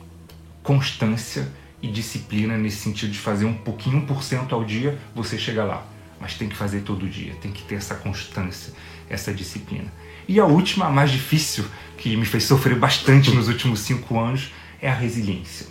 constância 0.63 1.51
e 1.81 1.88
disciplina 1.88 2.58
nesse 2.58 2.77
sentido 2.77 3.12
de 3.12 3.19
fazer 3.19 3.46
um 3.46 3.53
pouquinho, 3.53 4.05
por 4.05 4.24
cento 4.24 4.53
ao 4.53 4.63
dia, 4.63 4.98
você 5.15 5.38
chega 5.38 5.63
lá. 5.63 5.86
Mas 6.19 6.34
tem 6.34 6.50
que 6.50 6.55
fazer 6.55 6.81
todo 6.81 7.08
dia, 7.08 7.34
tem 7.41 7.51
que 7.51 7.63
ter 7.63 7.75
essa 7.75 7.96
constância, 7.96 8.74
essa 9.10 9.34
disciplina. 9.34 9.91
E 10.27 10.39
a 10.39 10.46
última, 10.46 10.86
a 10.86 10.89
mais 10.89 11.12
difícil, 11.12 11.65
que 11.98 12.15
me 12.15 12.25
fez 12.25 12.43
sofrer 12.43 12.77
bastante 12.77 13.31
nos 13.31 13.48
últimos 13.48 13.79
cinco 13.79 14.19
anos, 14.19 14.51
é 14.81 14.89
a 14.89 14.93
resiliência. 14.93 15.67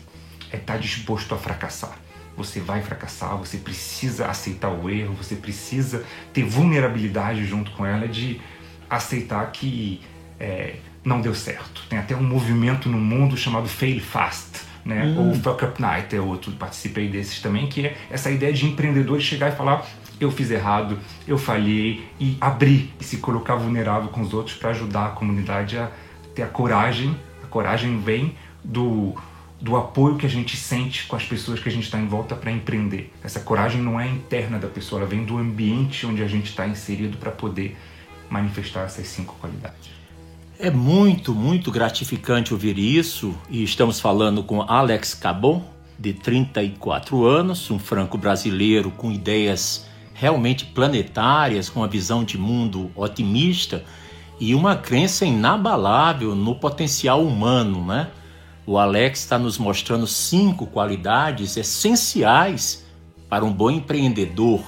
É 0.51 0.57
estar 0.57 0.75
tá 0.75 0.79
disposto 0.79 1.35
a 1.35 1.39
fracassar. 1.39 1.99
Você 2.37 2.61
vai 2.61 2.83
fracassar, 2.83 3.37
você 3.37 3.59
precisa 3.59 4.27
aceitar 4.27 4.71
o 4.71 4.89
erro, 4.89 5.15
você 5.15 5.35
precisa 5.35 6.05
ter 6.33 6.45
vulnerabilidade 6.45 7.45
junto 7.45 7.71
com 7.73 7.85
ela 7.85 8.09
de 8.09 8.41
aceitar 8.88 9.50
que 9.52 10.00
é, 10.38 10.76
não 11.04 11.21
deu 11.21 11.35
certo. 11.35 11.83
Tem 11.88 11.99
até 11.99 12.14
um 12.14 12.23
movimento 12.23 12.88
no 12.88 12.99
mundo 12.99 13.37
chamado 13.37 13.68
Fail 13.68 14.00
Fast, 14.00 14.61
né? 14.85 15.04
Hum. 15.04 15.28
Ou 15.28 15.35
Fuck 15.35 15.64
Up 15.64 15.80
Night 15.80 16.14
é 16.14 16.21
outro, 16.21 16.52
participei 16.52 17.09
desses 17.09 17.40
também, 17.40 17.66
que 17.66 17.87
é 17.87 17.97
essa 18.11 18.30
ideia 18.30 18.52
de 18.52 18.66
empreendedor 18.66 19.21
chegar 19.21 19.52
e 19.52 19.57
falar 19.57 19.87
eu 20.21 20.30
fiz 20.30 20.50
errado, 20.50 20.99
eu 21.26 21.38
falhei 21.38 22.04
e 22.18 22.37
abrir 22.40 22.92
e 23.00 23.04
se 23.04 23.18
colocar 23.18 23.54
vulnerável 23.54 24.09
com 24.09 24.21
os 24.21 24.35
outros 24.35 24.57
para 24.57 24.71
ajudar 24.71 25.07
a 25.07 25.11
comunidade 25.11 25.78
a 25.78 25.90
ter 26.35 26.42
a 26.42 26.49
coragem. 26.49 27.16
A 27.42 27.47
coragem 27.47 28.00
vem 28.00 28.35
do, 28.64 29.14
do 29.61 29.76
apoio 29.76 30.16
que 30.16 30.26
a 30.26 30.28
gente 30.28 30.57
sente 30.57 31.07
com 31.07 31.14
as 31.14 31.25
pessoas 31.25 31.61
que 31.61 31.68
a 31.68 31.73
gente 31.73 31.85
está 31.85 31.99
em 31.99 32.07
volta 32.07 32.35
para 32.35 32.50
empreender. 32.50 33.12
Essa 33.23 33.40
coragem 33.40 33.80
não 33.80 34.00
é 34.00 34.09
interna 34.09 34.59
da 34.59 34.68
pessoa, 34.68 35.02
ela 35.02 35.09
vem 35.09 35.25
do 35.25 35.38
ambiente 35.38 36.04
onde 36.04 36.23
a 36.23 36.26
gente 36.26 36.47
está 36.47 36.66
inserido 36.66 37.16
para 37.16 37.30
poder 37.30 37.76
manifestar 38.31 38.85
essas 38.85 39.07
cinco 39.07 39.35
qualidades. 39.41 39.91
É 40.59 40.71
muito, 40.71 41.35
muito 41.35 41.71
gratificante 41.71 42.53
ouvir 42.53 42.79
isso 42.79 43.35
e 43.49 43.63
estamos 43.63 44.01
falando 44.01 44.43
com 44.43 44.63
Alex 44.63 45.15
Cabon, 45.15 45.63
de 45.99 46.13
34 46.13 47.25
anos, 47.25 47.71
um 47.71 47.79
franco 47.79 48.17
brasileiro 48.19 48.91
com 48.91 49.11
ideias 49.11 49.87
realmente 50.15 50.65
planetárias, 50.65 51.69
com 51.69 51.81
uma 51.81 51.89
visão 51.89 52.25
de 52.25 52.37
mundo 52.37 52.91
otimista 52.97 53.85
e 54.41 54.55
uma 54.55 54.77
crença 54.77 55.25
inabalável 55.25 56.35
no 56.35 56.55
potencial 56.57 57.25
humano, 57.25 57.85
né? 57.85 58.11
O 58.67 58.79
Alex 58.79 59.21
está 59.21 59.39
nos 59.39 59.59
mostrando 59.59 60.07
cinco 60.07 60.67
qualidades 60.67 61.57
essenciais 61.57 62.85
para 63.29 63.45
um 63.45 63.53
bom 63.53 63.71
empreendedor 63.71 64.63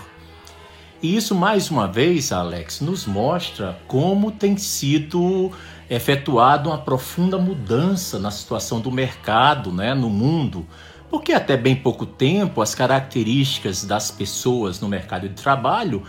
e 1.02 1.16
isso, 1.16 1.34
mais 1.34 1.70
uma 1.70 1.88
vez, 1.88 2.30
Alex, 2.30 2.80
nos 2.80 3.06
mostra 3.06 3.78
como 3.88 4.30
tem 4.30 4.56
sido 4.58 5.50
efetuada 5.88 6.68
uma 6.68 6.78
profunda 6.78 7.38
mudança 7.38 8.18
na 8.18 8.30
situação 8.30 8.80
do 8.80 8.92
mercado, 8.92 9.72
né, 9.72 9.94
no 9.94 10.10
mundo. 10.10 10.66
Porque 11.10 11.32
até 11.32 11.56
bem 11.56 11.74
pouco 11.74 12.04
tempo 12.06 12.60
as 12.62 12.74
características 12.74 13.84
das 13.84 14.10
pessoas 14.10 14.78
no 14.78 14.88
mercado 14.88 15.28
de 15.28 15.34
trabalho 15.34 16.04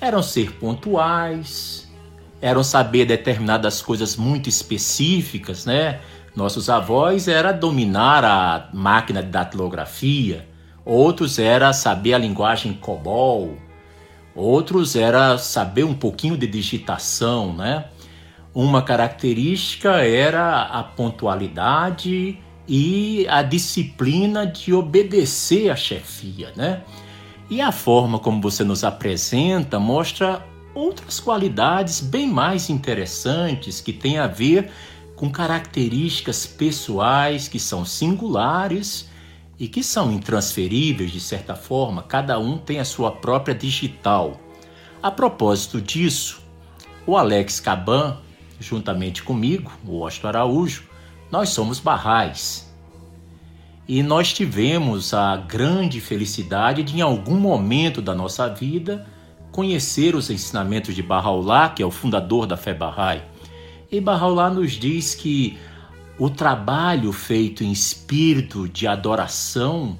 eram 0.00 0.22
ser 0.22 0.52
pontuais, 0.52 1.86
eram 2.40 2.62
saber 2.62 3.04
determinadas 3.04 3.82
coisas 3.82 4.16
muito 4.16 4.48
específicas, 4.48 5.66
né? 5.66 6.00
Nossos 6.34 6.70
avós 6.70 7.26
era 7.26 7.52
dominar 7.52 8.24
a 8.24 8.68
máquina 8.72 9.22
de 9.22 9.28
datilografia, 9.28 10.48
outros 10.84 11.38
era 11.38 11.72
saber 11.72 12.14
a 12.14 12.18
linguagem 12.18 12.72
COBOL, 12.74 13.58
Outros 14.38 14.94
era 14.94 15.36
saber 15.36 15.82
um 15.82 15.94
pouquinho 15.94 16.36
de 16.36 16.46
digitação, 16.46 17.52
né? 17.52 17.86
Uma 18.54 18.82
característica 18.82 19.90
era 20.04 20.62
a 20.62 20.80
pontualidade 20.84 22.38
e 22.68 23.26
a 23.28 23.42
disciplina 23.42 24.46
de 24.46 24.72
obedecer 24.72 25.70
à 25.70 25.74
chefia, 25.74 26.52
né? 26.54 26.84
E 27.50 27.60
a 27.60 27.72
forma 27.72 28.20
como 28.20 28.40
você 28.40 28.62
nos 28.62 28.84
apresenta 28.84 29.80
mostra 29.80 30.46
outras 30.72 31.18
qualidades 31.18 32.00
bem 32.00 32.28
mais 32.28 32.70
interessantes 32.70 33.80
que 33.80 33.92
têm 33.92 34.18
a 34.18 34.28
ver 34.28 34.70
com 35.16 35.28
características 35.28 36.46
pessoais 36.46 37.48
que 37.48 37.58
são 37.58 37.84
singulares 37.84 39.08
e 39.58 39.66
que 39.66 39.82
são 39.82 40.12
intransferíveis 40.12 41.10
de 41.10 41.20
certa 41.20 41.54
forma, 41.54 42.02
cada 42.02 42.38
um 42.38 42.58
tem 42.58 42.78
a 42.78 42.84
sua 42.84 43.10
própria 43.10 43.54
digital. 43.54 44.40
A 45.02 45.10
propósito 45.10 45.80
disso, 45.80 46.40
o 47.06 47.16
Alex 47.16 47.58
Caban, 47.58 48.18
juntamente 48.60 49.22
comigo, 49.22 49.72
o 49.86 49.98
Washington 49.98 50.28
Araújo, 50.28 50.84
nós 51.30 51.48
somos 51.50 51.80
barrais. 51.80 52.72
E 53.86 54.02
nós 54.02 54.32
tivemos 54.32 55.14
a 55.14 55.36
grande 55.36 56.00
felicidade 56.00 56.82
de, 56.82 56.98
em 56.98 57.00
algum 57.00 57.36
momento 57.36 58.02
da 58.02 58.14
nossa 58.14 58.48
vida, 58.48 59.06
conhecer 59.50 60.14
os 60.14 60.30
ensinamentos 60.30 60.94
de 60.94 61.02
Bahá'u'lláh, 61.02 61.70
que 61.70 61.82
é 61.82 61.86
o 61.86 61.90
fundador 61.90 62.46
da 62.46 62.56
fé 62.56 62.74
Bahá'í. 62.74 63.22
E 63.90 64.00
Bahá'u'lláh 64.00 64.50
nos 64.50 64.72
diz 64.72 65.14
que 65.14 65.58
o 66.18 66.28
trabalho 66.28 67.12
feito 67.12 67.62
em 67.62 67.70
espírito 67.70 68.68
de 68.68 68.86
adoração, 68.86 69.98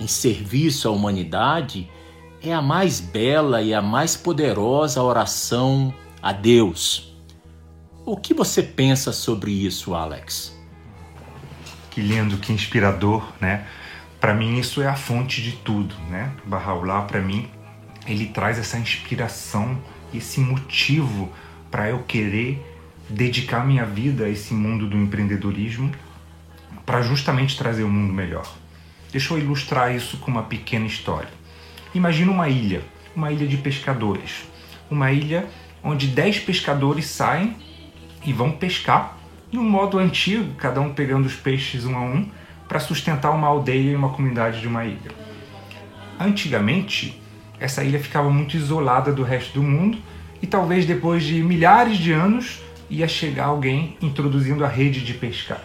em 0.00 0.06
serviço 0.06 0.88
à 0.88 0.90
humanidade, 0.90 1.90
é 2.42 2.54
a 2.54 2.62
mais 2.62 3.00
bela 3.00 3.60
e 3.60 3.74
a 3.74 3.82
mais 3.82 4.16
poderosa 4.16 5.02
oração 5.02 5.92
a 6.22 6.32
Deus. 6.32 7.14
O 8.06 8.16
que 8.16 8.32
você 8.32 8.62
pensa 8.62 9.12
sobre 9.12 9.50
isso, 9.52 9.94
Alex? 9.94 10.58
Que 11.90 12.00
lindo, 12.00 12.38
que 12.38 12.52
inspirador, 12.52 13.22
né? 13.38 13.66
Para 14.18 14.32
mim 14.32 14.58
isso 14.58 14.80
é 14.80 14.86
a 14.86 14.96
fonte 14.96 15.42
de 15.42 15.52
tudo, 15.52 15.94
né? 16.08 16.32
Bahá'u'lláh 16.46 17.06
para 17.06 17.20
mim 17.20 17.48
ele 18.06 18.26
traz 18.26 18.58
essa 18.58 18.78
inspiração, 18.78 19.78
esse 20.14 20.40
motivo 20.40 21.30
para 21.70 21.90
eu 21.90 22.02
querer 22.04 22.69
dedicar 23.10 23.66
minha 23.66 23.84
vida 23.84 24.24
a 24.24 24.28
esse 24.28 24.54
mundo 24.54 24.86
do 24.86 24.96
empreendedorismo 24.96 25.90
para 26.86 27.02
justamente 27.02 27.58
trazer 27.58 27.84
um 27.84 27.90
mundo 27.90 28.12
melhor. 28.12 28.46
Deixa 29.10 29.34
eu 29.34 29.38
ilustrar 29.38 29.94
isso 29.94 30.16
com 30.18 30.30
uma 30.30 30.44
pequena 30.44 30.86
história. 30.86 31.30
Imagina 31.94 32.30
uma 32.30 32.48
ilha, 32.48 32.82
uma 33.14 33.32
ilha 33.32 33.46
de 33.46 33.56
pescadores, 33.56 34.44
uma 34.88 35.10
ilha 35.10 35.46
onde 35.82 36.06
10 36.06 36.40
pescadores 36.40 37.06
saem 37.06 37.56
e 38.24 38.32
vão 38.32 38.52
pescar 38.52 39.18
um 39.52 39.64
modo 39.64 39.98
antigo, 39.98 40.54
cada 40.54 40.80
um 40.80 40.92
pegando 40.92 41.26
os 41.26 41.34
peixes 41.34 41.84
um 41.84 41.96
a 41.96 42.00
um, 42.00 42.28
para 42.68 42.78
sustentar 42.78 43.32
uma 43.32 43.48
aldeia 43.48 43.90
e 43.90 43.96
uma 43.96 44.10
comunidade 44.10 44.60
de 44.60 44.68
uma 44.68 44.84
ilha. 44.84 45.10
Antigamente, 46.20 47.20
essa 47.58 47.82
ilha 47.82 47.98
ficava 47.98 48.30
muito 48.30 48.56
isolada 48.56 49.12
do 49.12 49.24
resto 49.24 49.54
do 49.54 49.62
mundo 49.62 49.98
e 50.40 50.46
talvez 50.46 50.86
depois 50.86 51.24
de 51.24 51.42
milhares 51.42 51.98
de 51.98 52.12
anos 52.12 52.62
ia 52.90 53.08
chegar 53.08 53.46
alguém 53.46 53.96
introduzindo 54.02 54.64
a 54.64 54.68
rede 54.68 55.00
de 55.00 55.14
pescar. 55.14 55.62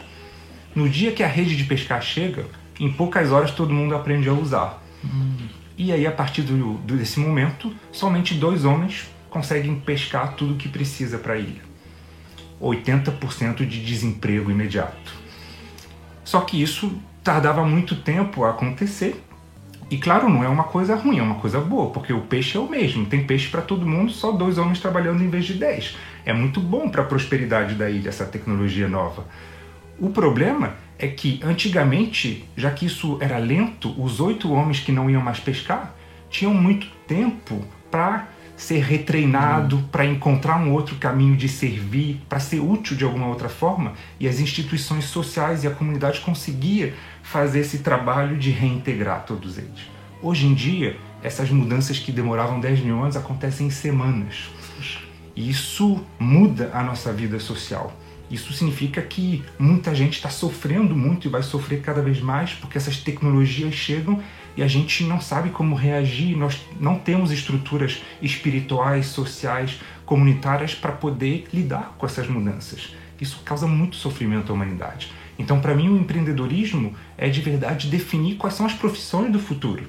No 0.75 0.87
dia 0.87 1.11
que 1.11 1.23
a 1.23 1.27
rede 1.27 1.55
de 1.57 1.63
pescar 1.63 2.01
chega, 2.01 2.45
em 2.79 2.91
poucas 2.91 3.31
horas 3.31 3.51
todo 3.51 3.73
mundo 3.73 3.95
aprende 3.95 4.29
a 4.29 4.33
usar. 4.33 4.81
Hum. 5.03 5.47
E 5.77 5.91
aí, 5.91 6.07
a 6.07 6.11
partir 6.11 6.43
do, 6.43 6.75
desse 6.79 7.19
momento, 7.19 7.73
somente 7.91 8.33
dois 8.33 8.63
homens 8.63 9.09
conseguem 9.29 9.75
pescar 9.75 10.33
tudo 10.35 10.53
o 10.53 10.57
que 10.57 10.69
precisa 10.69 11.17
para 11.17 11.33
a 11.33 11.37
ilha. 11.37 11.61
80% 12.61 13.65
de 13.65 13.83
desemprego 13.83 14.49
imediato. 14.49 15.13
Só 16.23 16.41
que 16.41 16.61
isso 16.61 16.97
tardava 17.21 17.65
muito 17.65 17.95
tempo 17.95 18.45
a 18.45 18.51
acontecer. 18.51 19.21
E 19.89 19.97
claro, 19.97 20.29
não 20.29 20.43
é 20.43 20.47
uma 20.47 20.63
coisa 20.63 20.95
ruim, 20.95 21.19
é 21.19 21.21
uma 21.21 21.35
coisa 21.35 21.59
boa, 21.59 21.91
porque 21.91 22.13
o 22.13 22.21
peixe 22.21 22.57
é 22.57 22.59
o 22.59 22.69
mesmo. 22.69 23.05
Tem 23.05 23.25
peixe 23.25 23.49
para 23.49 23.61
todo 23.61 23.85
mundo, 23.85 24.11
só 24.11 24.31
dois 24.31 24.57
homens 24.57 24.79
trabalhando 24.79 25.23
em 25.23 25.29
vez 25.29 25.45
de 25.45 25.55
dez. 25.55 25.95
É 26.25 26.33
muito 26.33 26.59
bom 26.59 26.89
para 26.89 27.03
a 27.03 27.05
prosperidade 27.05 27.75
da 27.75 27.89
ilha 27.89 28.09
essa 28.09 28.25
tecnologia 28.25 28.87
nova. 28.87 29.25
O 29.99 30.09
problema 30.09 30.73
é 30.97 31.07
que 31.07 31.39
antigamente, 31.43 32.49
já 32.57 32.71
que 32.71 32.87
isso 32.87 33.17
era 33.21 33.37
lento, 33.37 33.93
os 34.01 34.19
oito 34.19 34.51
homens 34.51 34.79
que 34.79 34.91
não 34.91 35.09
iam 35.09 35.21
mais 35.21 35.39
pescar 35.39 35.93
tinham 36.29 36.53
muito 36.53 36.87
tempo 37.07 37.63
para 37.91 38.27
ser 38.57 38.79
retreinado, 38.79 39.83
para 39.91 40.05
encontrar 40.05 40.57
um 40.57 40.71
outro 40.71 40.95
caminho 40.95 41.35
de 41.35 41.47
servir, 41.47 42.21
para 42.27 42.39
ser 42.39 42.59
útil 42.59 42.95
de 42.97 43.03
alguma 43.03 43.27
outra 43.27 43.49
forma, 43.49 43.93
e 44.19 44.27
as 44.27 44.39
instituições 44.39 45.05
sociais 45.05 45.63
e 45.63 45.67
a 45.67 45.71
comunidade 45.71 46.21
conseguia 46.21 46.93
fazer 47.21 47.59
esse 47.59 47.79
trabalho 47.79 48.37
de 48.37 48.49
reintegrar 48.49 49.25
todos 49.25 49.57
eles. 49.57 49.89
Hoje 50.21 50.47
em 50.47 50.53
dia, 50.53 50.97
essas 51.21 51.49
mudanças 51.51 51.99
que 51.99 52.11
demoravam 52.11 52.59
10 52.59 52.79
mil 52.79 53.01
anos 53.01 53.17
acontecem 53.17 53.67
em 53.67 53.69
semanas. 53.69 54.49
Isso 55.35 56.03
muda 56.17 56.71
a 56.73 56.81
nossa 56.83 57.11
vida 57.11 57.39
social. 57.39 57.93
Isso 58.29 58.53
significa 58.53 59.01
que 59.01 59.43
muita 59.59 59.93
gente 59.93 60.13
está 60.13 60.29
sofrendo 60.29 60.95
muito 60.95 61.27
e 61.27 61.29
vai 61.29 61.43
sofrer 61.43 61.81
cada 61.81 62.01
vez 62.01 62.19
mais 62.19 62.53
porque 62.53 62.77
essas 62.77 62.97
tecnologias 62.97 63.73
chegam 63.73 64.19
e 64.57 64.63
a 64.63 64.67
gente 64.67 65.03
não 65.03 65.21
sabe 65.21 65.49
como 65.49 65.75
reagir, 65.75 66.35
nós 66.35 66.59
não 66.79 66.97
temos 66.97 67.31
estruturas 67.31 68.01
espirituais, 68.21 69.07
sociais, 69.07 69.79
comunitárias 70.05 70.73
para 70.73 70.91
poder 70.91 71.47
lidar 71.53 71.95
com 71.97 72.05
essas 72.05 72.27
mudanças. 72.27 72.95
Isso 73.19 73.41
causa 73.45 73.67
muito 73.67 73.95
sofrimento 73.95 74.51
à 74.51 74.55
humanidade. 74.55 75.11
Então, 75.37 75.59
para 75.59 75.75
mim, 75.75 75.89
o 75.89 75.97
empreendedorismo 75.97 76.93
é 77.17 77.29
de 77.29 77.41
verdade 77.41 77.89
definir 77.89 78.35
quais 78.35 78.55
são 78.55 78.65
as 78.65 78.73
profissões 78.73 79.31
do 79.31 79.39
futuro. 79.39 79.83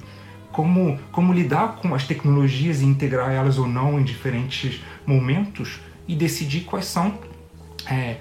Como, 0.51 0.99
como 1.11 1.33
lidar 1.33 1.75
com 1.77 1.93
as 1.93 2.05
tecnologias 2.05 2.81
e 2.81 2.85
integrar 2.85 3.31
elas 3.31 3.57
ou 3.57 3.67
não 3.67 3.99
em 3.99 4.03
diferentes 4.03 4.81
momentos 5.07 5.79
e 6.07 6.15
decidir 6.15 6.61
quais 6.61 6.85
são 6.85 7.17
é, 7.89 8.17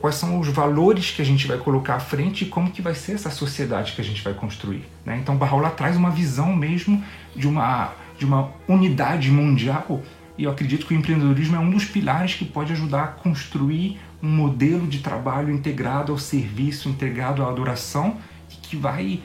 quais 0.00 0.16
são 0.16 0.40
os 0.40 0.48
valores 0.48 1.12
que 1.12 1.22
a 1.22 1.24
gente 1.24 1.46
vai 1.46 1.56
colocar 1.58 1.94
à 1.94 2.00
frente 2.00 2.42
e 2.42 2.48
como 2.48 2.72
que 2.72 2.82
vai 2.82 2.94
ser 2.94 3.12
essa 3.12 3.30
sociedade 3.30 3.92
que 3.92 4.00
a 4.00 4.04
gente 4.04 4.20
vai 4.20 4.34
construir. 4.34 4.84
Né? 5.06 5.16
Então, 5.22 5.36
Barraula 5.36 5.70
traz 5.70 5.96
uma 5.96 6.10
visão 6.10 6.52
mesmo 6.52 7.00
de 7.36 7.46
uma, 7.46 7.92
de 8.18 8.24
uma 8.24 8.50
unidade 8.66 9.30
mundial 9.30 10.02
e 10.36 10.42
eu 10.42 10.50
acredito 10.50 10.86
que 10.86 10.94
o 10.94 10.96
empreendedorismo 10.96 11.54
é 11.54 11.60
um 11.60 11.70
dos 11.70 11.84
pilares 11.84 12.34
que 12.34 12.44
pode 12.44 12.72
ajudar 12.72 13.04
a 13.04 13.06
construir 13.06 14.00
um 14.20 14.28
modelo 14.28 14.88
de 14.88 14.98
trabalho 14.98 15.54
integrado 15.54 16.10
ao 16.10 16.18
serviço, 16.18 16.88
integrado 16.88 17.44
à 17.44 17.48
adoração 17.48 18.16
e 18.50 18.54
que 18.56 18.76
vai, 18.76 19.20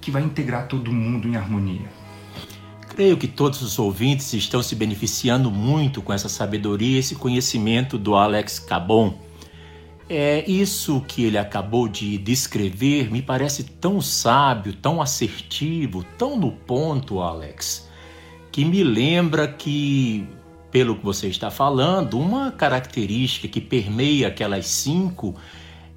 que 0.00 0.10
vai 0.10 0.22
integrar 0.22 0.68
todo 0.68 0.90
mundo 0.90 1.28
em 1.28 1.36
harmonia. 1.36 2.03
Creio 2.94 3.16
que 3.16 3.26
todos 3.26 3.60
os 3.60 3.76
ouvintes 3.76 4.32
estão 4.34 4.62
se 4.62 4.76
beneficiando 4.76 5.50
muito 5.50 6.00
com 6.00 6.12
essa 6.12 6.28
sabedoria, 6.28 7.00
esse 7.00 7.16
conhecimento 7.16 7.98
do 7.98 8.14
Alex 8.14 8.60
Cabon. 8.60 9.18
É 10.08 10.48
isso 10.48 11.00
que 11.00 11.24
ele 11.24 11.36
acabou 11.36 11.88
de 11.88 12.16
descrever 12.18 13.10
me 13.10 13.20
parece 13.20 13.64
tão 13.64 14.00
sábio, 14.00 14.74
tão 14.74 15.02
assertivo, 15.02 16.04
tão 16.16 16.38
no 16.38 16.52
ponto, 16.52 17.20
Alex, 17.20 17.88
que 18.52 18.64
me 18.64 18.84
lembra 18.84 19.48
que 19.48 20.28
pelo 20.70 20.94
que 20.94 21.04
você 21.04 21.26
está 21.26 21.50
falando, 21.50 22.18
uma 22.18 22.52
característica 22.52 23.48
que 23.48 23.60
permeia 23.60 24.28
aquelas 24.28 24.66
cinco 24.66 25.34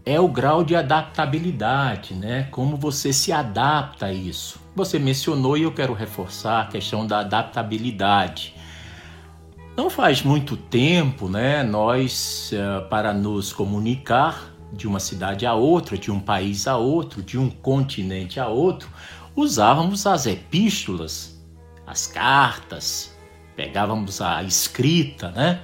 é 0.08 0.18
o 0.22 0.28
grau 0.30 0.64
de 0.64 0.74
adaptabilidade, 0.74 2.14
né? 2.14 2.48
Como 2.50 2.78
você 2.78 3.12
se 3.12 3.34
adapta 3.34 4.06
a 4.06 4.14
isso. 4.14 4.58
Você 4.74 4.98
mencionou 4.98 5.58
e 5.58 5.64
eu 5.64 5.74
quero 5.74 5.94
reforçar 5.94 6.62
a 6.62 6.66
questão 6.68 7.06
da 7.06 7.20
adaptabilidade. 7.20 8.56
Não 9.76 9.90
faz 9.90 10.24
muito 10.24 10.56
tempo, 10.56 11.28
né? 11.28 11.62
Nós, 11.62 12.52
eh, 12.54 12.80
para 12.90 13.14
nos 13.14 13.52
comunicar 13.52 14.50
de 14.72 14.88
uma 14.88 15.00
cidade 15.00 15.46
a 15.46 15.54
outra, 15.54 15.98
de 15.98 16.10
um 16.10 16.22
país 16.22 16.68
a 16.68 16.78
outro, 16.78 17.22
de 17.22 17.38
um 17.38 17.50
continente 17.50 18.40
a 18.40 18.48
outro, 18.48 18.88
usávamos 19.36 20.08
as 20.08 20.26
epístolas, 20.26 21.38
as 21.86 22.08
cartas, 22.08 23.14
pegávamos 23.58 24.22
a 24.22 24.42
escrita, 24.42 25.32
né? 25.32 25.64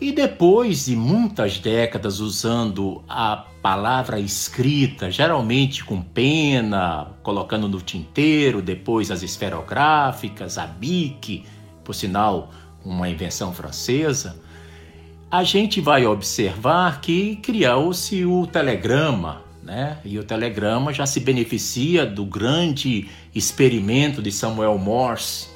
E 0.00 0.10
depois 0.10 0.86
de 0.86 0.96
muitas 0.96 1.58
décadas 1.58 2.18
usando 2.18 3.02
a 3.08 3.46
palavra 3.62 4.18
escrita, 4.18 5.10
geralmente 5.10 5.84
com 5.84 6.02
pena, 6.02 7.12
colocando 7.22 7.68
no 7.68 7.80
tinteiro, 7.80 8.60
depois 8.60 9.10
as 9.10 9.22
esferográficas, 9.22 10.58
a 10.58 10.66
bique, 10.66 11.44
por 11.84 11.94
sinal, 11.94 12.50
uma 12.84 13.08
invenção 13.08 13.54
francesa, 13.54 14.36
a 15.30 15.44
gente 15.44 15.80
vai 15.80 16.04
observar 16.04 17.00
que 17.00 17.36
criou-se 17.36 18.24
o 18.24 18.46
telegrama, 18.46 19.42
né? 19.62 19.98
E 20.04 20.18
o 20.18 20.24
telegrama 20.24 20.92
já 20.92 21.06
se 21.06 21.20
beneficia 21.20 22.04
do 22.04 22.24
grande 22.24 23.08
experimento 23.34 24.20
de 24.20 24.30
Samuel 24.30 24.76
Morse, 24.76 25.53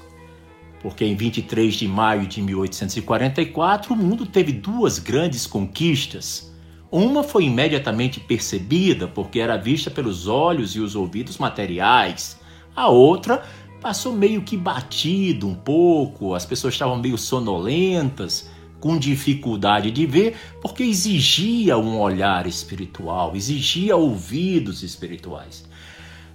porque 0.80 1.04
em 1.04 1.14
23 1.14 1.74
de 1.74 1.88
maio 1.88 2.26
de 2.26 2.40
1844 2.40 3.92
o 3.92 3.96
mundo 3.96 4.26
teve 4.26 4.52
duas 4.52 4.98
grandes 4.98 5.46
conquistas. 5.46 6.52
Uma 6.90 7.22
foi 7.22 7.44
imediatamente 7.44 8.18
percebida 8.20 9.06
porque 9.06 9.40
era 9.40 9.56
vista 9.56 9.90
pelos 9.90 10.26
olhos 10.26 10.74
e 10.74 10.80
os 10.80 10.94
ouvidos 10.94 11.36
materiais. 11.36 12.38
A 12.74 12.88
outra 12.88 13.42
passou 13.80 14.12
meio 14.12 14.42
que 14.42 14.56
batido 14.56 15.46
um 15.46 15.54
pouco, 15.54 16.34
as 16.34 16.46
pessoas 16.46 16.74
estavam 16.74 16.96
meio 16.96 17.18
sonolentas, 17.18 18.50
com 18.80 18.96
dificuldade 18.96 19.90
de 19.90 20.06
ver, 20.06 20.36
porque 20.62 20.82
exigia 20.82 21.76
um 21.76 21.98
olhar 21.98 22.46
espiritual, 22.46 23.34
exigia 23.34 23.96
ouvidos 23.96 24.82
espirituais. 24.82 25.67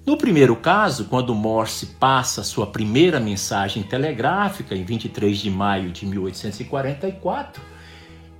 No 0.06 0.18
primeiro 0.18 0.58
caso, 0.58 1.06
quando 1.06 1.34
Morse 1.34 1.86
passa 1.98 2.44
sua 2.44 2.68
primeira 2.68 3.22
mensagem 3.22 3.82
telegráfica, 3.84 4.76
em 4.76 4.84
23 4.84 5.38
de 5.38 5.50
maio 5.50 5.92
de 5.94 6.06
1844, 6.06 7.62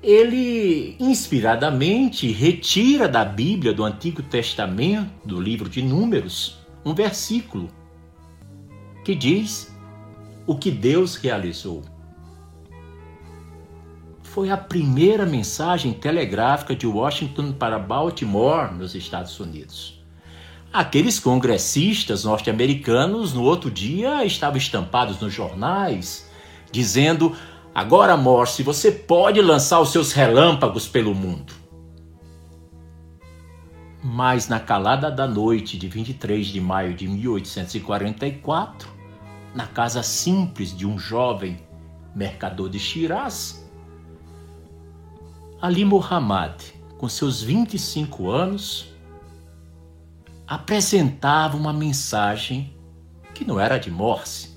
ele 0.02 0.98
inspiradamente 1.00 2.30
retira 2.30 3.08
da 3.08 3.24
Bíblia 3.24 3.74
do 3.74 3.86
Antigo 3.86 4.22
Testamento, 4.22 5.10
do 5.24 5.40
livro 5.40 5.70
de 5.70 5.82
Números, 5.82 6.60
um 6.84 6.94
versículo 6.94 7.70
que 9.06 9.16
diz 9.16 9.74
o 10.46 10.58
que 10.58 10.70
Deus 10.70 11.16
realizou. 11.16 11.82
Foi 14.22 14.50
a 14.50 14.58
primeira 14.58 15.26
mensagem 15.26 15.94
telegráfica 15.94 16.76
de 16.76 16.86
Washington 16.86 17.54
para 17.54 17.80
Baltimore, 17.80 18.74
nos 18.74 18.96
Estados 18.96 19.40
Unidos. 19.40 20.03
Aqueles 20.74 21.20
congressistas 21.20 22.24
norte-americanos, 22.24 23.32
no 23.32 23.44
outro 23.44 23.70
dia, 23.70 24.26
estavam 24.26 24.58
estampados 24.58 25.20
nos 25.20 25.32
jornais, 25.32 26.28
dizendo: 26.72 27.36
Agora, 27.76 28.18
Morse, 28.18 28.64
você 28.64 28.92
pode 28.92 29.40
lançar 29.40 29.80
os 29.80 29.92
seus 29.92 30.14
relâmpagos 30.14 30.88
pelo 30.88 31.14
mundo. 31.14 31.54
Mas 34.04 34.48
na 34.48 34.60
calada 34.60 35.12
da 35.12 35.28
noite 35.28 35.78
de 35.78 35.88
23 35.88 36.48
de 36.48 36.60
maio 36.60 36.96
de 36.96 37.08
1844, 37.08 38.90
na 39.54 39.68
casa 39.68 40.02
simples 40.02 40.76
de 40.76 40.88
um 40.88 40.98
jovem 40.98 41.60
mercador 42.16 42.68
de 42.68 42.80
Shiraz, 42.80 43.64
Ali 45.62 45.86
Muhammad, 45.86 46.60
com 46.98 47.08
seus 47.08 47.44
25 47.44 48.30
anos, 48.30 48.93
apresentava 50.48 51.58
uma 51.58 51.74
mensagem 51.74 52.76
que 53.34 53.46
não 53.46 53.60
era 53.60 53.78
de 53.78 53.90
Morse, 53.90 54.54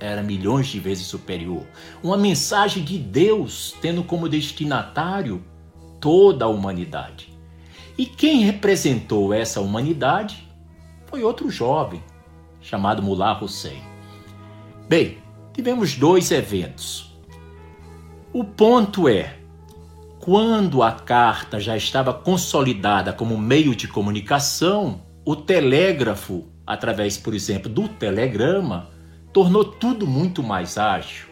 era 0.00 0.22
milhões 0.22 0.66
de 0.66 0.80
vezes 0.80 1.06
superior. 1.06 1.66
Uma 2.02 2.16
mensagem 2.16 2.84
de 2.84 2.98
Deus 2.98 3.74
tendo 3.80 4.02
como 4.04 4.28
destinatário 4.28 5.42
toda 6.00 6.44
a 6.44 6.48
humanidade. 6.48 7.32
E 7.96 8.04
quem 8.04 8.42
representou 8.42 9.32
essa 9.32 9.60
humanidade 9.60 10.46
foi 11.06 11.22
outro 11.22 11.50
jovem, 11.50 12.02
chamado 12.60 13.02
Mullah 13.02 13.42
Hussein. 13.42 13.82
Bem, 14.88 15.18
tivemos 15.54 15.94
dois 15.94 16.30
eventos. 16.30 17.16
O 18.32 18.44
ponto 18.44 19.08
é 19.08 19.38
quando 20.26 20.82
a 20.82 20.90
carta 20.90 21.60
já 21.60 21.76
estava 21.76 22.12
consolidada 22.12 23.12
como 23.12 23.38
meio 23.38 23.76
de 23.76 23.86
comunicação, 23.86 25.02
o 25.24 25.36
telégrafo, 25.36 26.48
através, 26.66 27.16
por 27.16 27.32
exemplo, 27.32 27.70
do 27.70 27.86
telegrama, 27.86 28.90
tornou 29.32 29.64
tudo 29.64 30.04
muito 30.04 30.42
mais 30.42 30.78
ágil. 30.78 31.26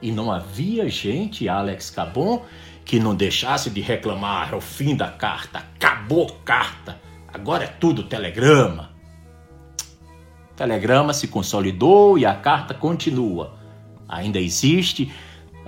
E 0.00 0.10
não 0.10 0.32
havia 0.32 0.88
gente, 0.88 1.46
Alex 1.46 1.90
Cabon, 1.90 2.42
que 2.86 2.98
não 2.98 3.14
deixasse 3.14 3.68
de 3.68 3.82
reclamar 3.82 4.54
o 4.54 4.62
fim 4.62 4.96
da 4.96 5.08
carta. 5.08 5.58
Acabou 5.58 6.32
carta, 6.42 6.98
agora 7.30 7.64
é 7.64 7.66
tudo 7.66 8.04
telegrama. 8.04 8.92
O 10.52 10.54
telegrama 10.56 11.12
se 11.12 11.28
consolidou 11.28 12.16
e 12.16 12.24
a 12.24 12.34
carta 12.34 12.72
continua. 12.72 13.58
Ainda 14.08 14.40
existe 14.40 15.12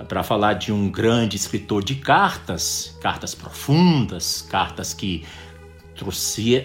para 0.07 0.23
falar 0.23 0.53
de 0.53 0.71
um 0.71 0.89
grande 0.89 1.35
escritor 1.35 1.83
de 1.83 1.95
cartas, 1.95 2.97
cartas 3.01 3.35
profundas, 3.35 4.41
cartas 4.41 4.93
que 4.93 5.25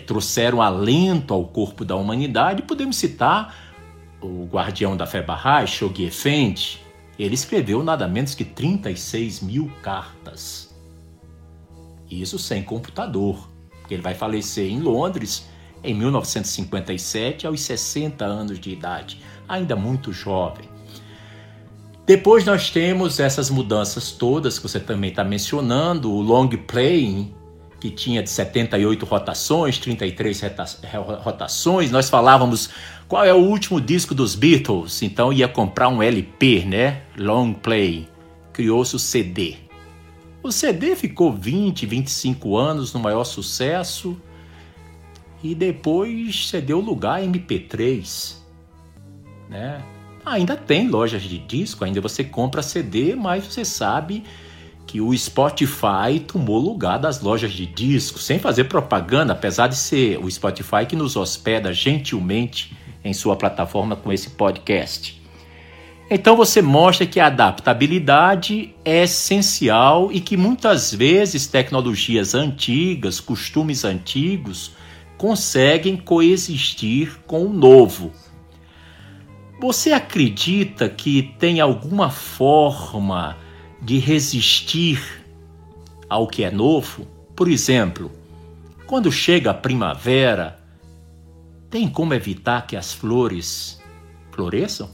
trouxeram 0.06 0.62
alento 0.62 1.34
ao 1.34 1.44
corpo 1.44 1.84
da 1.84 1.94
humanidade, 1.96 2.62
podemos 2.62 2.96
citar 2.96 3.54
o 4.20 4.46
guardião 4.46 4.96
da 4.96 5.06
fé 5.06 5.22
Bahá'í, 5.22 5.66
Shoghi 5.66 6.04
Effendi. 6.04 6.80
Ele 7.18 7.34
escreveu 7.34 7.82
nada 7.82 8.06
menos 8.08 8.34
que 8.34 8.44
36 8.44 9.40
mil 9.40 9.70
cartas. 9.82 10.74
Isso 12.10 12.38
sem 12.38 12.62
computador, 12.62 13.50
porque 13.80 13.94
ele 13.94 14.02
vai 14.02 14.14
falecer 14.14 14.70
em 14.70 14.80
Londres 14.80 15.46
em 15.82 15.94
1957, 15.94 17.46
aos 17.46 17.60
60 17.60 18.24
anos 18.24 18.58
de 18.58 18.70
idade, 18.70 19.20
ainda 19.48 19.76
muito 19.76 20.12
jovem. 20.12 20.68
Depois 22.06 22.44
nós 22.44 22.70
temos 22.70 23.18
essas 23.18 23.50
mudanças 23.50 24.12
todas 24.12 24.60
que 24.60 24.68
você 24.68 24.78
também 24.78 25.10
está 25.10 25.24
mencionando, 25.24 26.12
o 26.12 26.20
long 26.20 26.48
playing, 26.48 27.34
que 27.80 27.90
tinha 27.90 28.22
de 28.22 28.30
78 28.30 29.04
rotações, 29.04 29.76
33 29.78 30.42
rotações. 31.20 31.90
Nós 31.90 32.08
falávamos 32.08 32.70
qual 33.08 33.24
é 33.24 33.34
o 33.34 33.38
último 33.38 33.80
disco 33.80 34.14
dos 34.14 34.36
Beatles, 34.36 35.02
então 35.02 35.32
ia 35.32 35.48
comprar 35.48 35.88
um 35.88 36.00
LP, 36.00 36.64
né? 36.64 37.02
Long 37.18 37.52
play. 37.52 38.08
Criou-se 38.52 38.94
o 38.94 39.00
CD. 39.00 39.56
O 40.44 40.52
CD 40.52 40.94
ficou 40.94 41.32
20, 41.32 41.86
25 41.86 42.56
anos 42.56 42.94
no 42.94 43.00
maior 43.00 43.24
sucesso 43.24 44.16
e 45.42 45.56
depois 45.56 46.48
cedeu 46.48 46.78
lugar 46.78 47.20
a 47.20 47.24
MP3, 47.24 48.36
né? 49.50 49.82
Ainda 50.26 50.56
tem 50.56 50.88
lojas 50.88 51.22
de 51.22 51.38
disco, 51.38 51.84
ainda 51.84 52.00
você 52.00 52.24
compra 52.24 52.60
CD, 52.60 53.14
mas 53.14 53.46
você 53.46 53.64
sabe 53.64 54.24
que 54.84 55.00
o 55.00 55.16
Spotify 55.16 56.18
tomou 56.26 56.58
lugar 56.58 56.98
das 56.98 57.20
lojas 57.20 57.52
de 57.52 57.64
disco, 57.64 58.18
sem 58.18 58.36
fazer 58.36 58.64
propaganda, 58.64 59.32
apesar 59.32 59.68
de 59.68 59.76
ser 59.76 60.18
o 60.18 60.28
Spotify 60.28 60.84
que 60.88 60.96
nos 60.96 61.14
hospeda 61.14 61.72
gentilmente 61.72 62.76
em 63.04 63.14
sua 63.14 63.36
plataforma 63.36 63.94
com 63.94 64.12
esse 64.12 64.30
podcast. 64.30 65.22
Então 66.10 66.36
você 66.36 66.60
mostra 66.60 67.06
que 67.06 67.20
a 67.20 67.26
adaptabilidade 67.26 68.74
é 68.84 69.04
essencial 69.04 70.10
e 70.10 70.20
que 70.20 70.36
muitas 70.36 70.92
vezes 70.92 71.46
tecnologias 71.46 72.34
antigas, 72.34 73.20
costumes 73.20 73.84
antigos, 73.84 74.72
conseguem 75.16 75.96
coexistir 75.96 77.16
com 77.28 77.44
o 77.44 77.52
novo. 77.52 78.12
Você 79.58 79.92
acredita 79.92 80.88
que 80.88 81.34
tem 81.38 81.60
alguma 81.60 82.10
forma 82.10 83.36
de 83.80 83.98
resistir 83.98 85.24
ao 86.10 86.26
que 86.26 86.44
é 86.44 86.50
novo. 86.50 87.06
Por 87.34 87.48
exemplo, 87.48 88.10
quando 88.86 89.10
chega 89.10 89.50
a 89.50 89.54
primavera, 89.54 90.60
tem 91.70 91.88
como 91.88 92.12
evitar 92.12 92.66
que 92.66 92.76
as 92.76 92.92
flores 92.92 93.82
floresçam? 94.30 94.90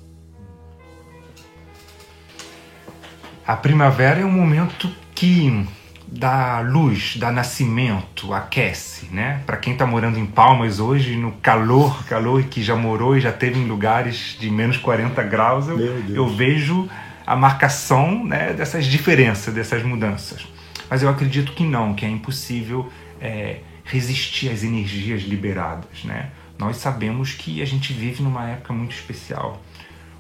A 3.45 3.57
primavera 3.57 4.21
é 4.21 4.25
um 4.25 4.31
momento 4.31 4.89
que 5.13 5.67
dá 6.15 6.61
luz, 6.61 7.17
dá 7.17 7.33
nascimento, 7.33 8.35
aquece, 8.35 9.07
né? 9.11 9.41
Para 9.47 9.57
quem 9.57 9.73
está 9.73 9.87
morando 9.87 10.19
em 10.19 10.27
Palmas 10.27 10.79
hoje, 10.79 11.17
no 11.17 11.33
calor, 11.33 12.05
calor 12.05 12.43
que 12.45 12.63
já 12.63 12.77
morou 12.77 13.17
e 13.17 13.21
já 13.21 13.33
teve 13.33 13.59
em 13.59 13.67
lugares 13.67 14.37
de 14.39 14.51
menos 14.51 14.77
40 14.77 15.23
graus, 15.23 15.69
eu, 15.69 15.79
eu 16.15 16.29
vejo 16.29 16.89
a 17.27 17.35
marcação 17.35 18.25
né, 18.25 18.53
dessas 18.53 18.85
diferenças, 18.85 19.55
dessas 19.55 19.83
mudanças. 19.83 20.47
Mas 20.91 21.03
eu 21.03 21.09
acredito 21.09 21.53
que 21.53 21.65
não, 21.65 21.95
que 21.95 22.05
é 22.05 22.09
impossível 22.09 22.91
é, 23.21 23.61
resistir 23.85 24.51
às 24.51 24.63
energias 24.63 25.23
liberadas. 25.23 26.05
Né? 26.05 26.31
Nós 26.59 26.77
sabemos 26.77 27.33
que 27.33 27.63
a 27.63 27.65
gente 27.65 27.93
vive 27.93 28.23
numa 28.23 28.49
época 28.51 28.75
muito 28.75 28.95
especial, 28.95 29.63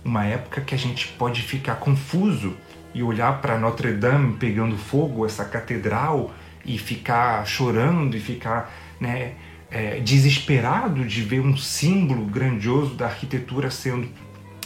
uma 0.03 0.25
época 0.25 0.63
que 0.63 0.75
a 0.75 0.79
gente 0.79 1.09
pode 1.09 1.43
ficar 1.43 1.75
confuso 1.75 2.57
e 2.95 3.03
olhar 3.03 3.41
para 3.41 3.59
Notre 3.59 3.93
Dame 3.93 4.37
pegando 4.37 4.77
fogo, 4.77 5.25
essa 5.25 5.45
catedral, 5.45 6.33
e 6.65 6.79
ficar 6.79 7.47
chorando 7.47 8.17
e 8.17 8.21
ficar 8.21 8.73
né, 9.01 9.33
é, 9.71 10.01
desesperado 10.01 11.05
de 11.05 11.23
ver 11.23 11.41
um 11.41 11.57
símbolo 11.57 12.25
grandioso 12.27 12.95
da 12.95 13.07
arquitetura 13.07 13.71
sendo, 13.71 14.09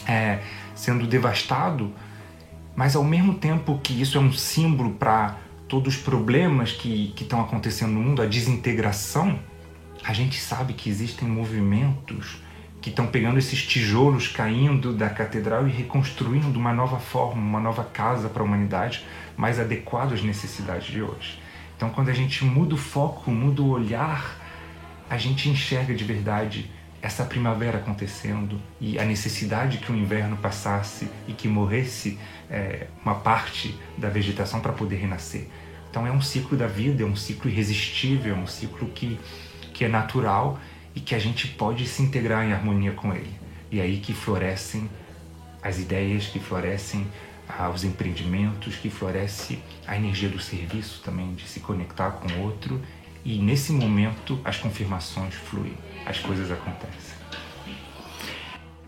é, 0.06 0.40
sendo 0.74 1.06
devastado 1.06 1.92
mas 2.76 2.94
ao 2.94 3.02
mesmo 3.02 3.34
tempo 3.34 3.80
que 3.82 3.98
isso 3.98 4.18
é 4.18 4.20
um 4.20 4.30
símbolo 4.30 4.90
para 4.90 5.38
todos 5.66 5.96
os 5.96 6.02
problemas 6.02 6.72
que 6.72 7.12
estão 7.18 7.40
acontecendo 7.40 7.92
no 7.92 8.00
mundo, 8.00 8.20
a 8.20 8.26
desintegração, 8.26 9.40
a 10.04 10.12
gente 10.12 10.38
sabe 10.38 10.74
que 10.74 10.90
existem 10.90 11.26
movimentos 11.26 12.36
que 12.87 12.90
estão 12.90 13.09
pegando 13.09 13.37
esses 13.37 13.66
tijolos 13.66 14.29
caindo 14.29 14.92
da 14.92 15.11
catedral 15.11 15.66
e 15.66 15.72
reconstruindo 15.72 16.57
uma 16.57 16.72
nova 16.72 17.01
forma, 17.01 17.42
uma 17.42 17.59
nova 17.59 17.83
casa 17.83 18.29
para 18.29 18.44
a 18.44 18.44
humanidade, 18.44 19.05
mais 19.37 19.59
adequada 19.59 20.14
às 20.14 20.22
necessidades 20.22 20.87
de 20.87 21.03
hoje. 21.03 21.42
Então, 21.77 21.90
quando 21.90 22.11
a 22.11 22.12
gente 22.12 22.44
muda 22.44 22.77
o 22.77 22.79
foco, 22.79 23.29
muda 23.29 23.61
o 23.61 23.70
olhar, 23.70 24.40
a 25.11 25.18
gente 25.18 25.49
enxerga 25.49 25.96
de 25.96 26.05
verdade 26.05 26.70
essa 27.03 27.25
primavera 27.25 27.79
acontecendo 27.79 28.62
e 28.81 29.01
a 29.01 29.05
necessidade 29.05 29.79
que 29.79 29.90
o 29.90 29.96
inverno 29.96 30.37
passasse 30.37 31.11
e 31.27 31.33
que 31.33 31.49
morresse 31.49 32.16
é, 32.49 32.87
uma 33.05 33.16
parte 33.16 33.77
da 33.99 34.09
vegetação 34.09 34.61
para 34.61 34.72
poder 34.72 34.94
renascer. 34.94 35.49
Então 35.90 36.07
é 36.07 36.12
um 36.12 36.20
ciclo 36.20 36.57
da 36.57 36.68
vida, 36.68 37.03
é 37.03 37.07
um 37.07 37.16
ciclo 37.16 37.51
irresistível, 37.51 38.37
é 38.37 38.38
um 38.38 38.46
ciclo 38.46 38.87
que, 38.90 39.18
que 39.75 39.85
é 39.85 39.88
natural 39.88 40.61
e 40.96 41.00
que 41.00 41.14
a 41.14 41.18
gente 41.18 41.46
pode 41.46 41.87
se 41.87 42.02
integrar 42.02 42.44
em 42.44 42.52
harmonia 42.52 42.92
com 42.92 43.12
ele. 43.12 43.30
E 43.70 43.78
é 43.78 43.82
aí 43.82 43.98
que 43.98 44.14
florescem 44.14 44.88
as 45.62 45.78
ideias, 45.78 46.26
que 46.26 46.40
florescem 46.40 47.06
ah, 47.46 47.68
os 47.68 47.85
empreendimentos, 47.85 48.76
que 48.76 48.88
floresce 48.88 49.59
a 49.87 49.94
energia 49.94 50.30
do 50.30 50.40
serviço 50.40 51.02
também, 51.04 51.35
de 51.35 51.46
se 51.46 51.61
conectar 51.61 52.12
com 52.12 52.26
o 52.32 52.42
outro. 52.44 52.80
E 53.22 53.38
nesse 53.38 53.72
momento 53.72 54.40
as 54.42 54.56
confirmações 54.56 55.35
fluem 55.35 55.74
as 56.06 56.20
coisas 56.20 56.50
acontecem. 56.50 57.16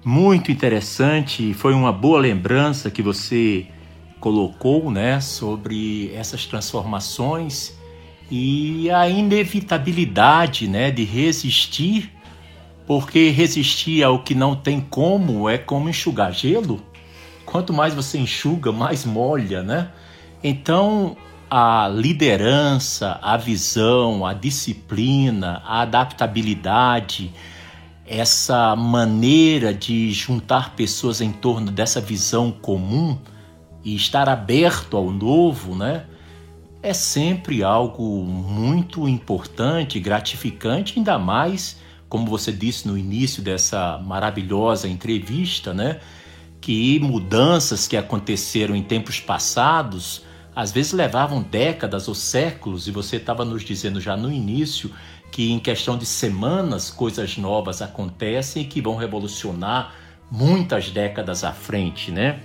Muito 0.05 0.53
interessante, 0.53 1.53
foi 1.53 1.75
uma 1.75 1.93
boa 1.93 2.21
lembrança 2.21 2.91
que 2.91 3.03
você 3.03 3.67
colocou, 4.21 4.91
né, 4.91 5.21
sobre 5.21 6.13
essas 6.15 6.47
transformações 6.47 7.78
e 8.31 8.91
a 8.91 9.09
inevitabilidade, 9.09 10.69
né, 10.69 10.91
de 10.91 11.05
resistir, 11.05 12.13
porque 12.87 13.31
resistir 13.31 14.03
ao 14.03 14.23
que 14.23 14.35
não 14.35 14.55
tem 14.55 14.81
como 14.81 15.49
é 15.49 15.59
como 15.59 15.89
enxugar 15.89 16.33
gelo. 16.33 16.83
Quanto 17.45 17.73
mais 17.73 17.95
você 17.95 18.19
enxuga, 18.19 18.71
mais 18.71 19.05
molha, 19.05 19.63
né? 19.63 19.91
Então, 20.43 21.17
a 21.51 21.89
liderança, 21.89 23.19
a 23.23 23.37
visão, 23.37 24.27
a 24.27 24.35
disciplina, 24.35 25.63
a 25.65 25.81
adaptabilidade, 25.81 27.33
essa 28.07 28.75
maneira 28.77 29.73
de 29.73 30.11
juntar 30.13 30.75
pessoas 30.75 31.21
em 31.21 31.33
torno 31.33 31.71
dessa 31.71 32.01
visão 32.01 32.51
comum 32.51 33.19
e 33.85 33.95
estar 33.95 34.29
aberto 34.29 34.97
ao 34.97 35.11
novo, 35.11 35.75
né? 35.75 36.05
É 36.89 36.95
sempre 36.95 37.63
algo 37.63 38.25
muito 38.25 39.07
importante, 39.07 40.01
gratificante, 40.01 40.95
ainda 40.97 41.19
mais, 41.19 41.79
como 42.09 42.25
você 42.25 42.51
disse 42.51 42.89
no 42.89 42.97
início 42.97 43.43
dessa 43.43 43.99
maravilhosa 43.99 44.89
entrevista, 44.89 45.75
né? 45.75 46.01
Que 46.63 46.99
mudanças 46.99 47.87
que 47.87 47.95
aconteceram 47.95 48.75
em 48.75 48.83
tempos 48.83 49.21
passados 49.21 50.23
às 50.57 50.73
vezes 50.73 50.95
levavam 50.95 51.43
décadas 51.43 52.09
ou 52.09 52.15
séculos, 52.15 52.89
e 52.89 52.91
você 52.91 53.17
estava 53.17 53.45
nos 53.45 53.63
dizendo 53.63 54.01
já 54.01 54.17
no 54.17 54.33
início 54.33 54.91
que 55.31 55.53
em 55.53 55.59
questão 55.59 55.99
de 55.99 56.07
semanas 56.07 56.89
coisas 56.91 57.37
novas 57.37 57.83
acontecem 57.83 58.63
e 58.63 58.67
que 58.67 58.81
vão 58.81 58.97
revolucionar 58.97 59.93
muitas 60.31 60.89
décadas 60.91 61.45
à 61.45 61.53
frente, 61.53 62.11
né? 62.11 62.41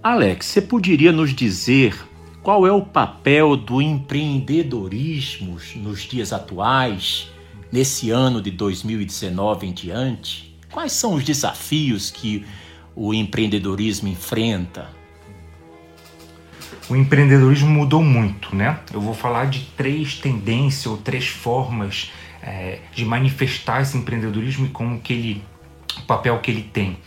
Alex, 0.00 0.46
você 0.46 0.62
poderia 0.62 1.10
nos 1.10 1.34
dizer 1.34 2.13
qual 2.44 2.66
é 2.66 2.70
o 2.70 2.82
papel 2.82 3.56
do 3.56 3.80
empreendedorismo 3.80 5.58
nos 5.76 6.02
dias 6.02 6.30
atuais, 6.30 7.28
nesse 7.72 8.10
ano 8.10 8.42
de 8.42 8.50
2019 8.50 9.66
em 9.66 9.72
diante? 9.72 10.54
Quais 10.70 10.92
são 10.92 11.14
os 11.14 11.24
desafios 11.24 12.10
que 12.10 12.44
o 12.94 13.14
empreendedorismo 13.14 14.08
enfrenta? 14.08 14.88
o 16.88 16.94
empreendedorismo 16.94 17.70
mudou 17.70 18.02
muito, 18.02 18.54
né? 18.54 18.78
Eu 18.92 19.00
vou 19.00 19.14
falar 19.14 19.46
de 19.46 19.60
três 19.76 20.18
tendências 20.18 20.84
ou 20.84 20.98
três 20.98 21.26
formas 21.26 22.12
é, 22.42 22.80
de 22.94 23.06
manifestar 23.06 23.80
esse 23.80 23.96
empreendedorismo 23.96 24.66
e 24.66 24.68
como 24.68 25.00
que 25.00 25.12
ele, 25.14 25.44
o 25.96 26.02
papel 26.02 26.38
que 26.40 26.50
ele 26.50 26.62
tem. 26.62 26.98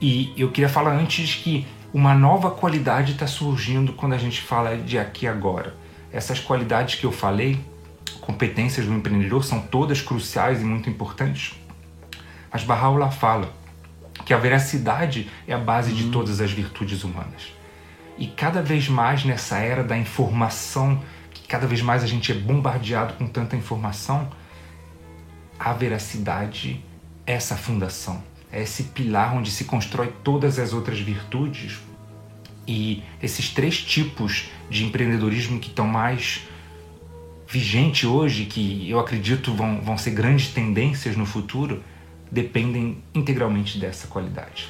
E 0.00 0.32
eu 0.38 0.50
queria 0.50 0.70
falar 0.70 0.96
antes 0.96 1.34
que 1.34 1.66
uma 1.92 2.14
nova 2.14 2.50
qualidade 2.50 3.12
está 3.12 3.26
surgindo 3.26 3.92
quando 3.92 4.12
a 4.12 4.18
gente 4.18 4.40
fala 4.40 4.76
de 4.76 4.98
aqui 4.98 5.26
agora. 5.26 5.74
Essas 6.12 6.38
qualidades 6.38 6.94
que 6.94 7.04
eu 7.04 7.12
falei, 7.12 7.58
competências 8.20 8.86
do 8.86 8.92
empreendedor, 8.92 9.44
são 9.44 9.60
todas 9.60 10.00
cruciais 10.00 10.60
e 10.60 10.64
muito 10.64 10.88
importantes. 10.88 11.58
Mas 12.52 12.62
Barraula 12.62 13.10
fala 13.10 13.52
que 14.24 14.32
a 14.32 14.38
veracidade 14.38 15.28
é 15.46 15.54
a 15.54 15.58
base 15.58 15.92
de 15.92 16.04
uhum. 16.04 16.10
todas 16.10 16.40
as 16.40 16.52
virtudes 16.52 17.02
humanas. 17.02 17.52
E 18.16 18.26
cada 18.26 18.62
vez 18.62 18.88
mais 18.88 19.24
nessa 19.24 19.58
era 19.58 19.82
da 19.82 19.96
informação, 19.96 21.02
que 21.32 21.48
cada 21.48 21.66
vez 21.66 21.80
mais 21.80 22.04
a 22.04 22.06
gente 22.06 22.30
é 22.30 22.34
bombardeado 22.34 23.14
com 23.14 23.26
tanta 23.26 23.56
informação, 23.56 24.28
a 25.58 25.72
veracidade 25.72 26.84
é 27.26 27.32
essa 27.32 27.56
fundação, 27.56 28.22
é 28.52 28.62
esse 28.62 28.84
pilar 28.84 29.36
onde 29.36 29.50
se 29.50 29.64
constrói 29.64 30.12
todas 30.24 30.58
as 30.58 30.72
outras 30.72 30.98
virtudes 30.98 31.78
E 32.66 33.02
esses 33.22 33.50
três 33.50 33.82
tipos 33.82 34.50
de 34.68 34.84
empreendedorismo 34.84 35.58
que 35.58 35.68
estão 35.68 35.86
mais 35.86 36.42
vigente 37.48 38.06
hoje, 38.06 38.44
que 38.44 38.88
eu 38.88 39.00
acredito 39.00 39.52
vão, 39.52 39.80
vão 39.80 39.98
ser 39.98 40.12
grandes 40.12 40.48
tendências 40.52 41.16
no 41.16 41.26
futuro, 41.26 41.82
dependem 42.30 43.02
integralmente 43.12 43.76
dessa 43.78 44.06
qualidade. 44.06 44.68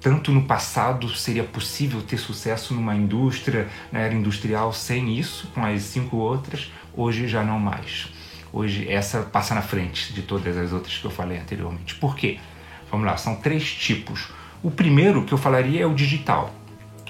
Tanto 0.00 0.30
no 0.30 0.44
passado 0.44 1.08
seria 1.08 1.42
possível 1.42 2.00
ter 2.02 2.18
sucesso 2.18 2.72
numa 2.72 2.94
indústria, 2.94 3.68
na 3.90 3.98
era 3.98 4.14
industrial, 4.14 4.72
sem 4.72 5.18
isso, 5.18 5.48
com 5.48 5.64
as 5.64 5.82
cinco 5.82 6.18
outras, 6.18 6.70
hoje 6.94 7.26
já 7.26 7.42
não 7.42 7.58
mais. 7.58 8.08
Hoje 8.52 8.88
essa 8.88 9.22
passa 9.22 9.54
na 9.54 9.62
frente 9.62 10.12
de 10.12 10.22
todas 10.22 10.56
as 10.56 10.72
outras 10.72 10.96
que 10.98 11.04
eu 11.04 11.10
falei 11.10 11.38
anteriormente. 11.38 11.96
Por 11.96 12.14
quê? 12.16 12.38
Vamos 12.90 13.06
lá, 13.06 13.16
são 13.16 13.36
três 13.36 13.72
tipos. 13.72 14.28
O 14.62 14.70
primeiro 14.70 15.24
que 15.24 15.32
eu 15.32 15.38
falaria 15.38 15.82
é 15.82 15.86
o 15.86 15.94
digital. 15.94 16.52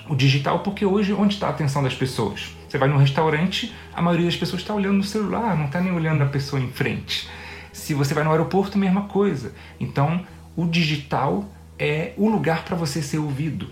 O 0.08 0.14
digital 0.14 0.60
porque 0.60 0.84
hoje 0.84 1.12
onde 1.12 1.34
está 1.34 1.46
a 1.46 1.50
atenção 1.50 1.82
das 1.82 1.94
pessoas? 1.94 2.54
Você 2.68 2.78
vai 2.78 2.88
num 2.88 2.96
restaurante, 2.96 3.74
a 3.94 4.02
maioria 4.02 4.26
das 4.26 4.36
pessoas 4.36 4.62
está 4.62 4.74
olhando 4.74 4.98
no 4.98 5.04
celular, 5.04 5.56
não 5.56 5.66
está 5.66 5.80
nem 5.80 5.92
olhando 5.92 6.22
a 6.22 6.26
pessoa 6.26 6.60
em 6.60 6.70
frente. 6.70 7.28
Se 7.72 7.94
você 7.94 8.14
vai 8.14 8.22
no 8.22 8.30
aeroporto, 8.30 8.78
mesma 8.78 9.02
coisa. 9.02 9.52
Então, 9.78 10.24
o 10.56 10.66
digital 10.66 11.44
é 11.78 12.12
o 12.16 12.28
lugar 12.28 12.64
para 12.64 12.76
você 12.76 13.02
ser 13.02 13.18
ouvido. 13.18 13.68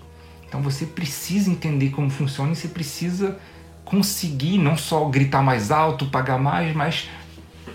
Então, 0.49 0.63
você 0.63 0.87
precisa 0.87 1.51
entender 1.51 1.91
como 1.91 2.09
funciona 2.09 2.53
e 2.53 2.57
você 2.57 2.69
precisa 2.69 3.39
conseguir 3.85 4.59
não 4.59 4.77
só 4.77 5.05
gritar 5.07 5.43
mais 5.43 5.71
alto, 5.71 6.07
pagar 6.07 6.39
mais, 6.39 6.75
mas 6.75 7.09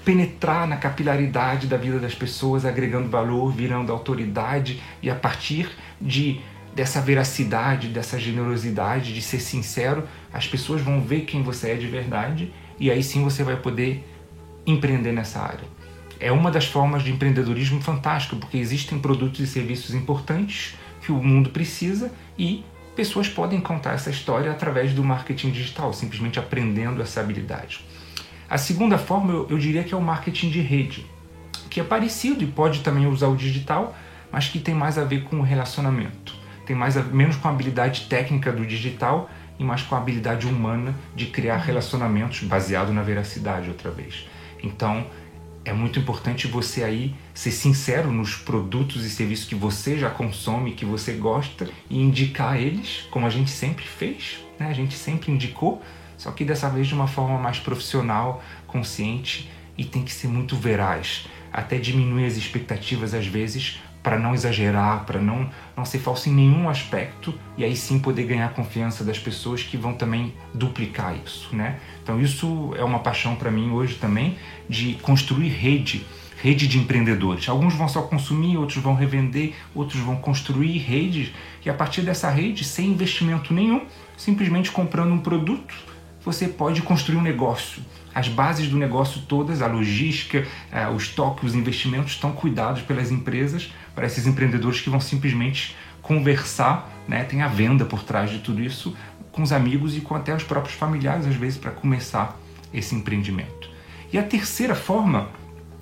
penetrar 0.04 0.68
na 0.68 0.78
capilaridade 0.78 1.68
da 1.68 1.78
vida 1.78 2.00
das 2.00 2.14
pessoas, 2.14 2.66
agregando 2.66 3.10
valor, 3.10 3.52
virando 3.52 3.92
autoridade 3.92 4.82
e 5.02 5.10
a 5.10 5.16
partir 5.16 5.70
de 6.00 6.42
dessa 6.76 7.00
veracidade, 7.00 7.88
dessa 7.88 8.20
generosidade, 8.20 9.14
de 9.14 9.22
ser 9.22 9.40
sincero, 9.40 10.08
as 10.34 10.48
pessoas 10.48 10.82
vão 10.82 11.02
ver 11.02 11.22
quem 11.22 11.44
você 11.44 11.72
é 11.72 11.76
de 11.76 11.88
verdade 11.88 12.52
e 12.80 12.90
aí 12.90 13.04
sim 13.04 13.24
você 13.24 13.44
vai 13.44 13.56
poder 13.56 14.04
empreender 14.66 15.12
nessa 15.12 15.40
área. 15.40 15.68
É 16.20 16.32
uma 16.32 16.50
das 16.50 16.66
formas 16.66 17.04
de 17.04 17.12
empreendedorismo 17.12 17.82
fantástico, 17.82 18.38
porque 18.38 18.58
existem 18.58 18.98
produtos 18.98 19.40
e 19.40 19.48
serviços 19.48 19.94
importantes 19.94 20.76
que 21.02 21.12
o 21.12 21.22
mundo 21.22 21.50
precisa 21.50 22.12
e 22.38 22.64
pessoas 22.96 23.28
podem 23.28 23.60
contar 23.60 23.94
essa 23.94 24.10
história 24.10 24.52
através 24.52 24.94
do 24.94 25.04
marketing 25.04 25.52
digital, 25.52 25.94
simplesmente 25.94 26.40
aprendendo 26.40 27.02
essa 27.02 27.20
habilidade. 27.20 27.84
A 28.54 28.58
segunda 28.60 29.00
forma 29.00 29.34
eu, 29.34 29.48
eu 29.50 29.58
diria 29.58 29.84
que 29.84 29.96
é 29.96 29.98
o 29.98 30.02
marketing 30.02 30.52
de 30.52 30.62
rede, 30.62 31.08
que 31.72 31.80
é 31.80 31.84
parecido 31.84 32.44
e 32.44 32.46
pode 32.46 32.82
também 32.82 33.08
usar 33.08 33.28
o 33.28 33.36
digital, 33.36 33.96
mas 34.32 34.48
que 34.48 34.60
tem 34.60 34.76
mais 34.76 34.96
a 34.96 35.04
ver 35.04 35.24
com 35.24 35.40
o 35.40 35.42
relacionamento. 35.42 36.36
Tem 36.64 36.76
mais 36.76 36.96
a, 36.96 37.02
menos 37.02 37.36
com 37.36 37.48
a 37.48 37.52
habilidade 37.52 38.02
técnica 38.02 38.52
do 38.52 38.64
digital 38.64 39.28
e 39.58 39.64
mais 39.64 39.82
com 39.82 39.96
a 39.96 39.98
habilidade 39.98 40.46
humana 40.46 40.94
de 41.16 41.26
criar 41.26 41.58
relacionamentos 41.58 42.44
baseado 42.44 42.94
na 42.94 43.02
veracidade 43.02 43.70
outra 43.70 43.90
vez. 43.90 44.28
Então, 44.62 45.04
é 45.66 45.74
muito 45.74 45.98
importante 45.98 46.46
você 46.46 46.84
aí 46.84 47.16
ser 47.34 47.50
sincero 47.50 48.12
nos 48.12 48.36
produtos 48.36 49.04
e 49.04 49.10
serviços 49.10 49.48
que 49.48 49.56
você 49.56 49.98
já 49.98 50.12
consome, 50.12 50.74
que 50.74 50.86
você 50.86 51.14
gosta 51.14 51.68
e 51.90 52.00
indicar 52.00 52.56
eles, 52.62 53.08
como 53.10 53.26
a 53.26 53.32
gente 53.32 53.50
sempre 53.50 53.84
fez, 53.84 54.46
né? 54.60 54.68
A 54.68 54.74
gente 54.74 54.94
sempre 54.94 55.32
indicou 55.32 55.82
só 56.18 56.32
que 56.32 56.46
dessa 56.46 56.70
vez 56.70 56.88
de 56.88 56.94
uma 56.94 57.08
forma 57.08 57.38
mais 57.38 57.60
profissional, 57.60 58.44
consciente 58.68 59.50
e 59.78 59.84
tem 59.84 60.04
que 60.04 60.12
ser 60.12 60.28
muito 60.28 60.56
veraz. 60.56 61.28
Até 61.52 61.78
diminuir 61.78 62.26
as 62.26 62.38
expectativas 62.38 63.14
às 63.14 63.28
vezes 63.28 63.80
para 64.04 64.20
não 64.20 64.34
exagerar, 64.34 65.06
para 65.06 65.20
não, 65.22 65.50
não 65.78 65.86
ser 65.86 66.00
falso 66.00 66.28
em 66.28 66.34
nenhum 66.34 66.68
aspecto 66.68 67.34
e 67.58 67.64
aí 67.64 67.76
sim 67.76 67.98
poder 67.98 68.26
ganhar 68.26 68.48
a 68.48 68.50
confiança 68.50 69.04
das 69.04 69.18
pessoas 69.18 69.64
que 69.64 69.78
vão 69.78 69.94
também 69.94 70.34
duplicar 70.54 71.16
isso, 71.26 71.56
né? 71.56 71.80
Então 72.04 72.20
isso 72.20 72.74
é 72.78 72.84
uma 72.84 73.00
paixão 73.00 73.36
para 73.36 73.50
mim 73.50 73.72
hoje 73.72 73.96
também 73.96 74.38
de 74.68 74.96
construir 74.96 75.48
rede, 75.48 76.06
rede 76.42 76.68
de 76.68 76.78
empreendedores. 76.78 77.48
Alguns 77.48 77.74
vão 77.76 77.88
só 77.88 78.02
consumir, 78.02 78.58
outros 78.58 78.84
vão 78.84 78.94
revender, 78.94 79.54
outros 79.74 80.02
vão 80.02 80.18
construir 80.18 80.80
redes 80.80 81.32
e 81.66 81.70
a 81.70 81.74
partir 81.74 82.02
dessa 82.02 82.30
rede, 82.30 82.66
sem 82.66 82.88
investimento 82.90 83.54
nenhum, 83.54 83.86
simplesmente 84.18 84.70
comprando 84.70 85.14
um 85.14 85.20
produto, 85.20 85.74
você 86.24 86.48
pode 86.48 86.82
construir 86.82 87.18
um 87.18 87.22
negócio. 87.22 87.82
As 88.14 88.28
bases 88.28 88.68
do 88.68 88.78
negócio 88.78 89.22
todas, 89.28 89.62
a 89.62 89.68
logística, 89.68 90.48
eh, 90.72 90.88
o 90.88 90.98
estoque, 90.98 91.46
os 91.46 91.56
investimentos 91.56 92.12
estão 92.12 92.32
cuidados 92.32 92.82
pelas 92.84 93.12
empresas 93.12 93.74
para 93.96 94.06
esses 94.06 94.28
empreendedores 94.28 94.82
que 94.82 94.90
vão 94.90 95.00
simplesmente 95.00 95.76
conversar, 96.02 96.92
né? 97.08 97.24
tem 97.24 97.42
a 97.42 97.48
venda 97.48 97.86
por 97.86 98.04
trás 98.04 98.30
de 98.30 98.40
tudo 98.40 98.62
isso, 98.62 98.96
com 99.32 99.42
os 99.42 99.52
amigos 99.52 99.98
e 99.98 100.02
com 100.02 100.14
até 100.16 100.36
os 100.36 100.44
próprios 100.44 100.76
familiares, 100.76 101.26
às 101.26 101.36
vezes, 101.36 101.58
para 101.58 101.72
começar 101.72 102.38
esse 102.74 102.94
empreendimento. 102.94 103.70
E 104.12 104.18
a 104.18 104.24
terceira 104.24 104.76
forma, 104.76 105.30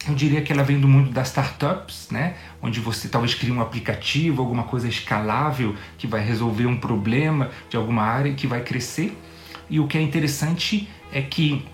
eu 0.07 0.15
diria 0.15 0.41
que 0.41 0.53
ela 0.53 0.63
vem 0.63 0.79
do 0.79 0.87
mundo 0.87 1.11
das 1.11 1.27
startups, 1.27 2.07
né? 2.09 2.35
onde 2.61 2.79
você 2.79 3.09
talvez 3.09 3.35
cria 3.35 3.53
um 3.53 3.61
aplicativo, 3.61 4.41
alguma 4.41 4.63
coisa 4.63 4.87
escalável 4.87 5.75
que 5.97 6.07
vai 6.07 6.23
resolver 6.23 6.65
um 6.65 6.77
problema 6.77 7.49
de 7.69 7.75
alguma 7.75 8.03
área 8.03 8.29
e 8.29 8.33
que 8.33 8.47
vai 8.47 8.61
crescer. 8.61 9.17
E 9.71 9.79
o 9.79 9.87
que 9.87 9.97
é 9.97 10.01
interessante 10.01 10.89
é 11.13 11.21
que, 11.21 11.65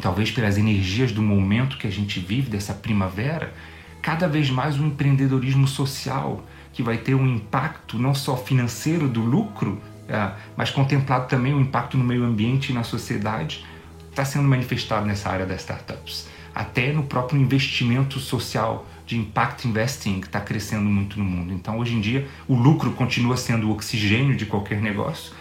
talvez 0.00 0.30
pelas 0.30 0.56
energias 0.56 1.10
do 1.10 1.20
momento 1.20 1.76
que 1.78 1.86
a 1.88 1.90
gente 1.90 2.20
vive, 2.20 2.48
dessa 2.48 2.72
primavera, 2.72 3.52
cada 4.00 4.28
vez 4.28 4.48
mais 4.48 4.78
o 4.78 4.84
empreendedorismo 4.84 5.66
social, 5.66 6.46
que 6.72 6.80
vai 6.80 6.96
ter 6.96 7.16
um 7.16 7.26
impacto 7.26 7.98
não 7.98 8.14
só 8.14 8.36
financeiro 8.36 9.08
do 9.08 9.20
lucro, 9.20 9.82
é, 10.08 10.30
mas 10.56 10.70
contemplado 10.70 11.26
também 11.26 11.52
o 11.52 11.60
impacto 11.60 11.98
no 11.98 12.04
meio 12.04 12.24
ambiente 12.24 12.70
e 12.70 12.72
na 12.72 12.84
sociedade, 12.84 13.66
está 14.08 14.24
sendo 14.24 14.46
manifestado 14.46 15.04
nessa 15.04 15.28
área 15.28 15.44
das 15.44 15.62
startups. 15.62 16.28
Até 16.54 16.92
no 16.92 17.02
próprio 17.02 17.40
investimento 17.40 18.20
social 18.20 18.86
de 19.04 19.16
impact 19.16 19.66
investing 19.66 20.20
que 20.20 20.26
está 20.26 20.40
crescendo 20.40 20.84
muito 20.84 21.18
no 21.18 21.24
mundo. 21.24 21.52
Então, 21.52 21.80
hoje 21.80 21.96
em 21.96 22.00
dia, 22.00 22.28
o 22.46 22.54
lucro 22.54 22.92
continua 22.92 23.36
sendo 23.36 23.68
o 23.68 23.72
oxigênio 23.72 24.36
de 24.36 24.46
qualquer 24.46 24.80
negócio, 24.80 25.32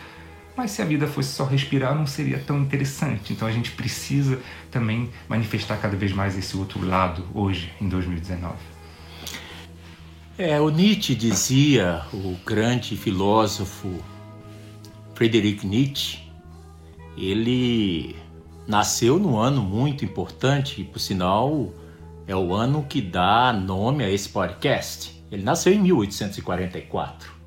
mas 0.59 0.71
se 0.71 0.81
a 0.81 0.85
vida 0.85 1.07
fosse 1.07 1.29
só 1.29 1.45
respirar, 1.45 1.95
não 1.95 2.05
seria 2.05 2.37
tão 2.37 2.59
interessante. 2.59 3.31
Então 3.31 3.47
a 3.47 3.51
gente 3.51 3.71
precisa 3.71 4.37
também 4.69 5.09
manifestar 5.29 5.77
cada 5.77 5.95
vez 5.95 6.11
mais 6.11 6.37
esse 6.37 6.57
outro 6.57 6.85
lado 6.85 7.25
hoje, 7.33 7.71
em 7.79 7.87
2019. 7.87 8.55
É, 10.37 10.59
o 10.59 10.69
Nietzsche 10.69 11.15
dizia, 11.15 12.01
o 12.13 12.37
grande 12.45 12.97
filósofo 12.97 14.03
Friedrich 15.15 15.65
Nietzsche, 15.65 16.29
ele 17.17 18.17
nasceu 18.67 19.17
num 19.17 19.37
ano 19.37 19.61
muito 19.61 20.03
importante, 20.03 20.81
e 20.81 20.83
por 20.83 20.99
sinal 20.99 21.73
é 22.27 22.35
o 22.35 22.53
ano 22.53 22.83
que 22.83 23.01
dá 23.01 23.53
nome 23.53 24.03
a 24.03 24.09
esse 24.09 24.27
podcast. 24.27 25.23
Ele 25.31 25.41
nasceu 25.41 25.71
em 25.71 25.79
1844. 25.79 27.38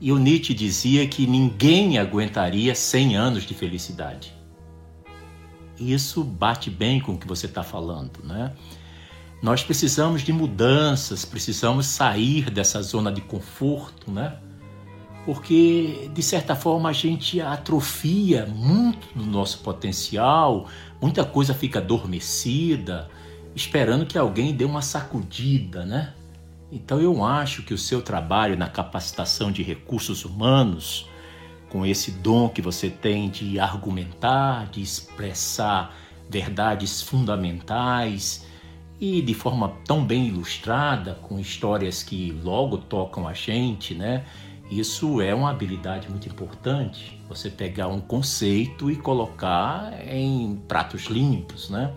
E 0.00 0.10
o 0.10 0.18
Nietzsche 0.18 0.54
dizia 0.54 1.06
que 1.06 1.26
ninguém 1.26 1.98
aguentaria 1.98 2.74
100 2.74 3.16
anos 3.16 3.42
de 3.44 3.52
felicidade. 3.52 4.32
E 5.78 5.92
isso 5.92 6.24
bate 6.24 6.70
bem 6.70 7.00
com 7.00 7.12
o 7.12 7.18
que 7.18 7.28
você 7.28 7.46
está 7.46 7.62
falando, 7.62 8.24
né? 8.24 8.52
Nós 9.42 9.62
precisamos 9.62 10.22
de 10.22 10.32
mudanças, 10.32 11.24
precisamos 11.24 11.86
sair 11.86 12.50
dessa 12.50 12.82
zona 12.82 13.12
de 13.12 13.20
conforto, 13.20 14.10
né? 14.10 14.36
Porque, 15.24 16.10
de 16.14 16.22
certa 16.22 16.56
forma, 16.56 16.88
a 16.88 16.92
gente 16.92 17.40
atrofia 17.40 18.46
muito 18.46 19.06
do 19.14 19.24
nosso 19.24 19.58
potencial, 19.58 20.66
muita 21.00 21.24
coisa 21.24 21.54
fica 21.54 21.78
adormecida, 21.78 23.08
esperando 23.54 24.06
que 24.06 24.16
alguém 24.16 24.54
dê 24.54 24.64
uma 24.64 24.82
sacudida, 24.82 25.84
né? 25.84 26.14
Então 26.72 27.00
eu 27.00 27.24
acho 27.24 27.62
que 27.62 27.74
o 27.74 27.78
seu 27.78 28.00
trabalho 28.00 28.56
na 28.56 28.68
capacitação 28.68 29.50
de 29.50 29.62
recursos 29.62 30.24
humanos, 30.24 31.08
com 31.68 31.84
esse 31.84 32.12
dom 32.12 32.48
que 32.48 32.62
você 32.62 32.88
tem 32.88 33.28
de 33.28 33.58
argumentar, 33.58 34.68
de 34.70 34.80
expressar 34.80 35.96
verdades 36.28 37.02
fundamentais 37.02 38.46
e 39.00 39.20
de 39.20 39.34
forma 39.34 39.72
tão 39.84 40.04
bem 40.04 40.28
ilustrada, 40.28 41.14
com 41.22 41.40
histórias 41.40 42.02
que 42.02 42.32
logo 42.42 42.78
tocam 42.78 43.26
a 43.26 43.32
gente, 43.32 43.94
né? 43.94 44.24
Isso 44.70 45.20
é 45.20 45.34
uma 45.34 45.50
habilidade 45.50 46.08
muito 46.08 46.28
importante. 46.28 47.20
Você 47.28 47.50
pegar 47.50 47.88
um 47.88 48.00
conceito 48.00 48.88
e 48.88 48.94
colocar 48.94 49.92
em 50.06 50.62
pratos 50.68 51.06
limpos, 51.06 51.68
né? 51.68 51.92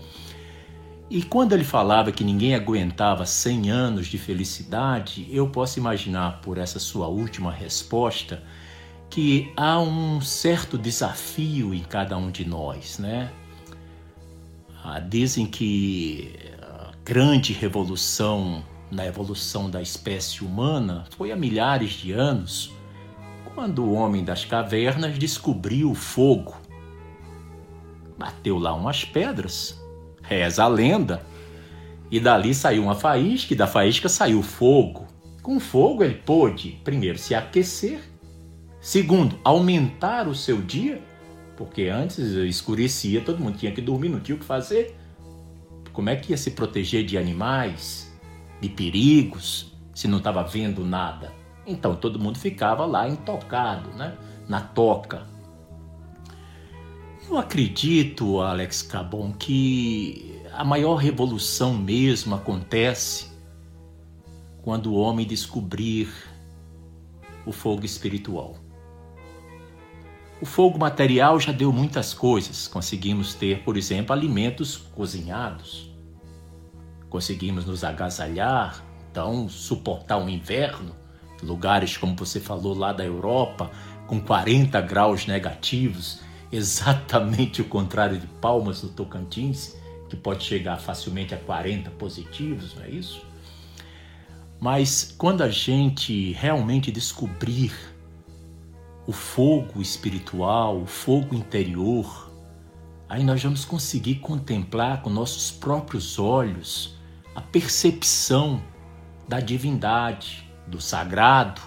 E 1.09 1.21
quando 1.21 1.53
ele 1.53 1.63
falava 1.63 2.11
que 2.11 2.23
ninguém 2.23 2.55
aguentava 2.55 3.25
100 3.25 3.69
anos 3.69 4.07
de 4.07 4.17
felicidade, 4.17 5.27
eu 5.29 5.47
posso 5.47 5.77
imaginar 5.77 6.41
por 6.41 6.57
essa 6.57 6.79
sua 6.79 7.07
última 7.07 7.51
resposta 7.51 8.41
que 9.09 9.53
há 9.55 9.79
um 9.79 10.19
certo 10.21 10.75
desafio 10.77 11.73
em 11.73 11.83
cada 11.83 12.17
um 12.17 12.31
de 12.31 12.45
nós, 12.45 12.97
né? 12.97 13.31
Ah, 14.83 14.99
dizem 14.99 15.45
que 15.45 16.33
a 16.59 16.91
grande 17.05 17.53
revolução 17.53 18.63
na 18.89 19.05
evolução 19.05 19.69
da 19.69 19.81
espécie 19.81 20.43
humana 20.43 21.05
foi 21.15 21.31
há 21.31 21.35
milhares 21.35 21.91
de 21.91 22.11
anos, 22.11 22.71
quando 23.53 23.83
o 23.83 23.93
homem 23.93 24.23
das 24.23 24.45
cavernas 24.45 25.17
descobriu 25.17 25.91
o 25.91 25.95
fogo. 25.95 26.55
Bateu 28.17 28.57
lá 28.57 28.73
umas 28.73 29.05
pedras, 29.05 29.79
reza 30.23 30.63
a 30.63 30.67
lenda, 30.67 31.21
e 32.09 32.19
dali 32.19 32.53
saiu 32.53 32.83
uma 32.83 32.95
faísca, 32.95 33.53
e 33.53 33.57
da 33.57 33.67
faísca 33.67 34.09
saiu 34.09 34.41
fogo. 34.41 35.05
Com 35.41 35.59
fogo 35.59 36.03
ele 36.03 36.15
pôde, 36.15 36.79
primeiro, 36.83 37.17
se 37.17 37.36
aquecer, 37.36 37.99
segundo, 38.81 39.38
aumentar 39.43 40.27
o 40.27 40.33
seu 40.33 40.62
dia, 40.62 41.01
porque 41.57 41.89
antes 41.89 42.17
escurecia, 42.17 43.21
todo 43.21 43.39
mundo 43.39 43.57
tinha 43.57 43.71
que 43.71 43.81
dormir, 43.81 44.09
não 44.09 44.19
tinha 44.19 44.36
o 44.36 44.39
que 44.39 44.45
fazer. 44.45 44.95
Como 45.91 46.09
é 46.09 46.15
que 46.15 46.31
ia 46.31 46.38
se 46.38 46.51
proteger 46.51 47.05
de 47.05 47.17
animais, 47.17 48.12
de 48.59 48.69
perigos, 48.69 49.71
se 49.93 50.07
não 50.07 50.17
estava 50.17 50.43
vendo 50.43 50.83
nada? 50.83 51.31
Então 51.67 51.95
todo 51.95 52.19
mundo 52.19 52.39
ficava 52.39 52.86
lá 52.86 53.07
intocado, 53.07 53.89
né? 53.91 54.17
na 54.47 54.62
toca. 54.62 55.32
Eu 57.29 57.38
acredito, 57.38 58.41
Alex 58.41 58.81
Cabon, 58.81 59.31
que 59.31 60.41
a 60.51 60.63
maior 60.63 60.95
revolução 60.95 61.73
mesmo 61.73 62.36
acontece 62.36 63.27
quando 64.62 64.93
o 64.93 64.95
homem 64.95 65.25
descobrir 65.25 66.09
o 67.45 67.51
fogo 67.51 67.86
espiritual. 67.86 68.55
O 70.41 70.45
fogo 70.45 70.77
material 70.77 71.39
já 71.39 71.51
deu 71.51 71.71
muitas 71.71 72.13
coisas. 72.13 72.67
Conseguimos 72.67 73.33
ter, 73.33 73.63
por 73.63 73.77
exemplo, 73.77 74.13
alimentos 74.13 74.75
cozinhados. 74.75 75.89
Conseguimos 77.09 77.65
nos 77.65 77.83
agasalhar, 77.83 78.83
então 79.09 79.47
suportar 79.47 80.17
o 80.17 80.29
inverno. 80.29 80.95
Lugares, 81.41 81.95
como 81.97 82.15
você 82.15 82.39
falou, 82.39 82.77
lá 82.77 82.91
da 82.91 83.05
Europa, 83.05 83.71
com 84.07 84.19
40 84.19 84.81
graus 84.81 85.25
negativos, 85.25 86.19
exatamente 86.53 87.63
o 87.63 87.65
contrário 87.65 88.19
de 88.19 88.27
Palmas 88.27 88.81
do 88.81 88.89
Tocantins, 88.89 89.75
que 90.07 90.15
pode 90.15 90.43
chegar 90.43 90.77
facilmente 90.77 91.33
a 91.33 91.37
40 91.37 91.89
positivos, 91.91 92.75
não 92.75 92.83
é 92.83 92.89
isso? 92.91 93.25
Mas 94.59 95.15
quando 95.17 95.41
a 95.41 95.49
gente 95.49 96.31
realmente 96.33 96.91
descobrir 96.91 97.73
o 99.07 99.11
fogo 99.11 99.81
espiritual, 99.81 100.79
o 100.79 100.85
fogo 100.85 101.35
interior, 101.35 102.31
aí 103.09 103.23
nós 103.23 103.41
vamos 103.41 103.65
conseguir 103.65 104.15
contemplar 104.15 105.01
com 105.01 105.09
nossos 105.09 105.49
próprios 105.49 106.19
olhos 106.19 106.95
a 107.35 107.41
percepção 107.41 108.61
da 109.27 109.39
divindade, 109.39 110.47
do 110.67 110.79
sagrado. 110.79 111.61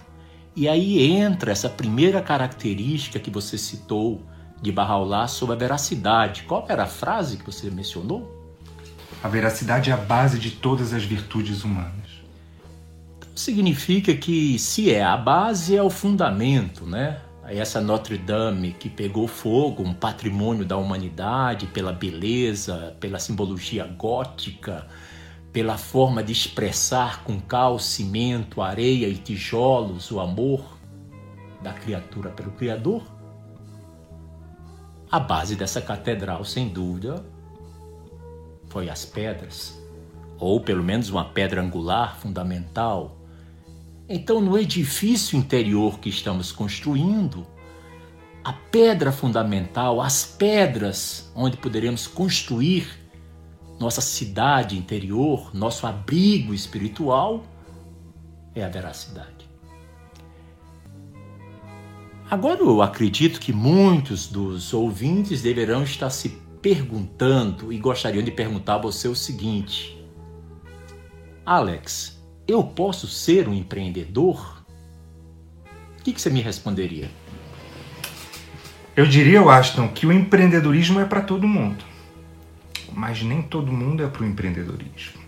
E 0.54 0.68
aí 0.68 1.02
entra 1.12 1.50
essa 1.50 1.68
primeira 1.68 2.22
característica 2.22 3.18
que 3.18 3.30
você 3.30 3.58
citou 3.58 4.22
de 4.60 4.72
Bahá'u'lláh 4.72 5.28
sobre 5.28 5.54
a 5.54 5.58
veracidade. 5.58 6.42
Qual 6.42 6.64
era 6.68 6.84
a 6.84 6.86
frase 6.86 7.36
que 7.36 7.46
você 7.46 7.70
mencionou? 7.70 8.34
A 9.22 9.28
veracidade 9.28 9.90
é 9.90 9.92
a 9.92 9.96
base 9.96 10.38
de 10.38 10.50
todas 10.50 10.92
as 10.92 11.04
virtudes 11.04 11.64
humanas. 11.64 12.22
Então, 13.18 13.28
significa 13.34 14.14
que 14.14 14.58
se 14.58 14.92
é 14.92 15.04
a 15.04 15.16
base, 15.16 15.76
é 15.76 15.82
o 15.82 15.90
fundamento, 15.90 16.86
né? 16.86 17.20
essa 17.48 17.80
Notre 17.80 18.18
Dame 18.18 18.72
que 18.72 18.88
pegou 18.88 19.28
fogo, 19.28 19.82
um 19.82 19.94
patrimônio 19.94 20.64
da 20.64 20.76
humanidade 20.76 21.66
pela 21.66 21.92
beleza, 21.92 22.96
pela 22.98 23.18
simbologia 23.18 23.86
gótica, 23.86 24.86
pela 25.52 25.78
forma 25.78 26.22
de 26.22 26.32
expressar 26.32 27.22
com 27.22 27.40
cal, 27.40 27.78
cimento, 27.78 28.60
areia 28.60 29.06
e 29.06 29.14
tijolos 29.14 30.10
o 30.10 30.20
amor 30.20 30.76
da 31.62 31.72
criatura 31.72 32.30
pelo 32.30 32.50
Criador. 32.52 33.02
A 35.10 35.20
base 35.20 35.56
dessa 35.56 35.80
catedral, 35.80 36.44
sem 36.44 36.68
dúvida, 36.68 37.24
foi 38.68 38.90
as 38.90 39.04
pedras, 39.04 39.80
ou 40.38 40.60
pelo 40.60 40.82
menos 40.82 41.10
uma 41.10 41.24
pedra 41.24 41.62
angular 41.62 42.16
fundamental 42.18 43.16
então, 44.08 44.40
no 44.40 44.56
edifício 44.56 45.36
interior 45.36 45.98
que 45.98 46.08
estamos 46.08 46.52
construindo, 46.52 47.44
a 48.44 48.52
pedra 48.52 49.10
fundamental, 49.10 50.00
as 50.00 50.24
pedras 50.24 51.30
onde 51.34 51.56
poderemos 51.56 52.06
construir 52.06 52.88
nossa 53.80 54.00
cidade 54.00 54.78
interior, 54.78 55.50
nosso 55.52 55.88
abrigo 55.88 56.54
espiritual, 56.54 57.42
é 58.54 58.64
a 58.64 58.68
veracidade. 58.68 59.35
Agora 62.28 62.60
eu 62.60 62.82
acredito 62.82 63.38
que 63.38 63.52
muitos 63.52 64.26
dos 64.26 64.74
ouvintes 64.74 65.42
deverão 65.42 65.84
estar 65.84 66.10
se 66.10 66.30
perguntando 66.60 67.72
e 67.72 67.78
gostariam 67.78 68.24
de 68.24 68.32
perguntar 68.32 68.74
a 68.74 68.78
você 68.78 69.06
o 69.06 69.14
seguinte: 69.14 69.96
Alex, 71.44 72.20
eu 72.48 72.64
posso 72.64 73.06
ser 73.06 73.48
um 73.48 73.54
empreendedor? 73.54 74.64
O 76.00 76.02
que, 76.02 76.12
que 76.12 76.20
você 76.20 76.28
me 76.28 76.40
responderia? 76.40 77.08
Eu 78.96 79.06
diria, 79.06 79.42
Aston, 79.42 79.88
que 79.88 80.06
o 80.06 80.12
empreendedorismo 80.12 80.98
é 80.98 81.04
para 81.04 81.20
todo 81.20 81.46
mundo, 81.46 81.84
mas 82.92 83.22
nem 83.22 83.40
todo 83.40 83.70
mundo 83.70 84.02
é 84.02 84.08
para 84.08 84.22
o 84.22 84.26
empreendedorismo. 84.26 85.25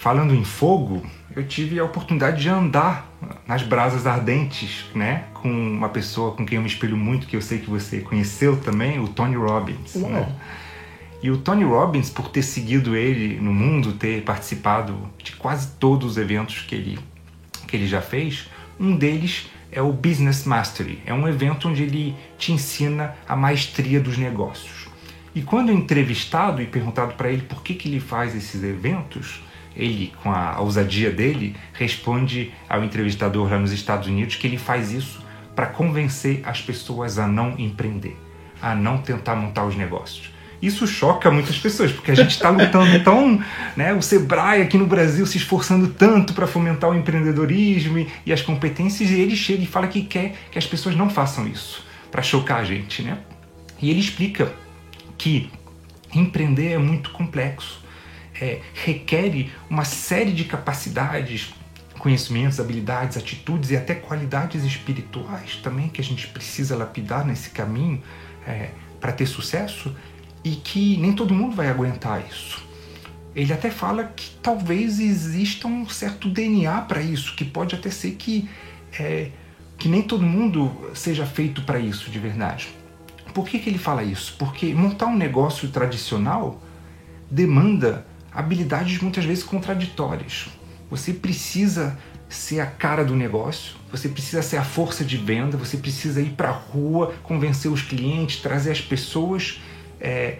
Falando 0.00 0.34
em 0.34 0.44
fogo, 0.44 1.04
eu 1.36 1.46
tive 1.46 1.78
a 1.78 1.84
oportunidade 1.84 2.40
de 2.40 2.48
andar 2.48 3.06
nas 3.46 3.62
brasas 3.62 4.06
ardentes, 4.06 4.86
né, 4.94 5.24
com 5.34 5.50
uma 5.50 5.90
pessoa 5.90 6.32
com 6.32 6.46
quem 6.46 6.56
eu 6.56 6.62
me 6.62 6.68
espelho 6.68 6.96
muito, 6.96 7.26
que 7.26 7.36
eu 7.36 7.42
sei 7.42 7.58
que 7.58 7.68
você 7.68 8.00
conheceu 8.00 8.56
também, 8.56 8.98
o 8.98 9.08
Tony 9.08 9.36
Robbins. 9.36 9.96
Né? 9.96 10.34
E 11.22 11.30
o 11.30 11.36
Tony 11.36 11.64
Robbins, 11.64 12.08
por 12.08 12.30
ter 12.30 12.40
seguido 12.40 12.96
ele 12.96 13.38
no 13.40 13.52
mundo, 13.52 13.92
ter 13.92 14.22
participado 14.22 14.96
de 15.22 15.32
quase 15.32 15.72
todos 15.72 16.12
os 16.12 16.16
eventos 16.16 16.60
que 16.62 16.74
ele, 16.74 16.98
que 17.68 17.76
ele 17.76 17.86
já 17.86 18.00
fez, 18.00 18.48
um 18.80 18.96
deles 18.96 19.50
é 19.70 19.82
o 19.82 19.92
Business 19.92 20.46
Mastery. 20.46 21.02
É 21.04 21.12
um 21.12 21.28
evento 21.28 21.68
onde 21.68 21.82
ele 21.82 22.16
te 22.38 22.52
ensina 22.52 23.14
a 23.28 23.36
maestria 23.36 24.00
dos 24.00 24.16
negócios. 24.16 24.88
E 25.34 25.42
quando 25.42 25.70
entrevistado 25.70 26.62
e 26.62 26.66
perguntado 26.66 27.12
para 27.16 27.30
ele 27.30 27.42
por 27.42 27.62
que, 27.62 27.74
que 27.74 27.86
ele 27.86 28.00
faz 28.00 28.34
esses 28.34 28.64
eventos, 28.64 29.42
ele, 29.76 30.12
com 30.22 30.30
a 30.30 30.60
ousadia 30.60 31.10
dele, 31.10 31.56
responde 31.72 32.52
ao 32.68 32.84
entrevistador 32.84 33.50
lá 33.50 33.58
nos 33.58 33.72
Estados 33.72 34.08
Unidos 34.08 34.36
que 34.36 34.46
ele 34.46 34.58
faz 34.58 34.92
isso 34.92 35.24
para 35.54 35.66
convencer 35.66 36.42
as 36.44 36.60
pessoas 36.60 37.18
a 37.18 37.26
não 37.26 37.54
empreender, 37.58 38.16
a 38.60 38.74
não 38.74 38.98
tentar 38.98 39.36
montar 39.36 39.64
os 39.64 39.76
negócios 39.76 40.30
isso 40.62 40.86
choca 40.86 41.30
muitas 41.30 41.58
pessoas, 41.58 41.90
porque 41.90 42.10
a 42.10 42.14
gente 42.14 42.32
está 42.32 42.50
lutando 42.50 43.02
tão, 43.02 43.42
né, 43.74 43.94
o 43.94 44.02
Sebrae 44.02 44.60
aqui 44.60 44.76
no 44.76 44.86
Brasil 44.86 45.24
se 45.24 45.38
esforçando 45.38 45.88
tanto 45.88 46.34
para 46.34 46.46
fomentar 46.46 46.90
o 46.90 46.94
empreendedorismo 46.94 47.98
e, 47.98 48.08
e, 48.26 48.32
as 48.32 48.42
competências, 48.42 49.10
e 49.10 49.20
ele 49.20 49.34
chega 49.34 49.62
e 49.62 49.66
fala 49.66 49.88
que 49.88 50.02
quer 50.02 50.34
que 50.50 50.58
as 50.58 50.66
pessoas 50.66 50.94
não 50.94 51.08
façam 51.08 51.46
isso, 51.46 51.82
para 52.10 52.20
chocar 52.20 52.60
a 52.60 52.64
gente, 52.64 53.02
né? 53.02 53.18
E 53.80 53.90
ele 53.90 54.00
explica 54.00 54.52
que 55.16 55.50
empreender 56.14 56.72
é 56.72 56.78
muito 56.78 57.10
complexo, 57.10 57.80
é, 58.40 58.60
requer 58.72 59.50
uma 59.68 59.84
série 59.84 60.32
de 60.32 60.44
capacidades, 60.44 61.52
conhecimentos, 61.98 62.58
habilidades, 62.58 63.16
atitudes 63.16 63.70
e 63.70 63.76
até 63.76 63.94
qualidades 63.94 64.64
espirituais 64.64 65.56
também 65.56 65.88
que 65.88 66.00
a 66.00 66.04
gente 66.04 66.26
precisa 66.28 66.74
lapidar 66.74 67.26
nesse 67.26 67.50
caminho 67.50 68.02
é, 68.46 68.70
para 68.98 69.12
ter 69.12 69.26
sucesso 69.26 69.94
e 70.42 70.52
que 70.52 70.96
nem 70.96 71.12
todo 71.12 71.34
mundo 71.34 71.54
vai 71.54 71.68
aguentar 71.68 72.24
isso. 72.26 72.64
Ele 73.36 73.52
até 73.52 73.70
fala 73.70 74.04
que 74.04 74.30
talvez 74.42 74.98
exista 74.98 75.68
um 75.68 75.88
certo 75.88 76.28
DNA 76.28 76.80
para 76.82 77.00
isso, 77.00 77.36
que 77.36 77.44
pode 77.44 77.74
até 77.74 77.90
ser 77.90 78.12
que, 78.12 78.48
é, 78.98 79.30
que 79.78 79.88
nem 79.88 80.02
todo 80.02 80.24
mundo 80.24 80.90
seja 80.94 81.26
feito 81.26 81.62
para 81.62 81.78
isso 81.78 82.10
de 82.10 82.18
verdade. 82.18 82.68
Por 83.34 83.46
que, 83.46 83.58
que 83.60 83.70
ele 83.70 83.78
fala 83.78 84.02
isso? 84.02 84.34
Porque 84.38 84.74
montar 84.74 85.06
um 85.06 85.16
negócio 85.16 85.68
tradicional 85.68 86.60
demanda 87.30 88.04
habilidades 88.32 89.00
muitas 89.00 89.24
vezes 89.24 89.42
contraditórias. 89.44 90.48
Você 90.90 91.12
precisa 91.12 91.98
ser 92.28 92.60
a 92.60 92.66
cara 92.66 93.04
do 93.04 93.16
negócio, 93.16 93.74
você 93.90 94.08
precisa 94.08 94.40
ser 94.42 94.56
a 94.56 94.64
força 94.64 95.04
de 95.04 95.16
venda, 95.16 95.56
você 95.56 95.76
precisa 95.76 96.20
ir 96.20 96.30
para 96.30 96.48
a 96.48 96.52
rua, 96.52 97.14
convencer 97.22 97.70
os 97.70 97.82
clientes, 97.82 98.40
trazer 98.40 98.70
as 98.70 98.80
pessoas 98.80 99.60
é, 100.00 100.38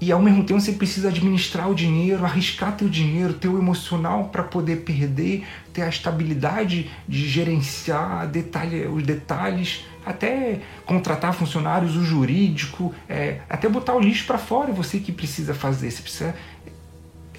e 0.00 0.10
ao 0.12 0.20
mesmo 0.20 0.44
tempo 0.44 0.60
você 0.60 0.72
precisa 0.72 1.08
administrar 1.08 1.70
o 1.70 1.74
dinheiro, 1.74 2.24
arriscar 2.24 2.76
teu 2.76 2.88
dinheiro, 2.88 3.34
teu 3.34 3.58
emocional 3.58 4.24
para 4.24 4.42
poder 4.42 4.82
perder, 4.82 5.46
ter 5.72 5.82
a 5.82 5.88
estabilidade 5.88 6.90
de 7.08 7.28
gerenciar 7.28 8.26
detalhe, 8.28 8.86
os 8.86 9.02
detalhes, 9.02 9.84
até 10.04 10.60
contratar 10.84 11.32
funcionários, 11.32 11.96
o 11.96 12.04
jurídico, 12.04 12.94
é, 13.08 13.40
até 13.48 13.68
botar 13.68 13.94
o 13.94 14.00
lixo 14.00 14.26
para 14.26 14.36
fora, 14.36 14.72
você 14.72 14.98
que 14.98 15.12
precisa 15.12 15.54
fazer, 15.54 15.90
você 15.90 16.02
precisa 16.02 16.34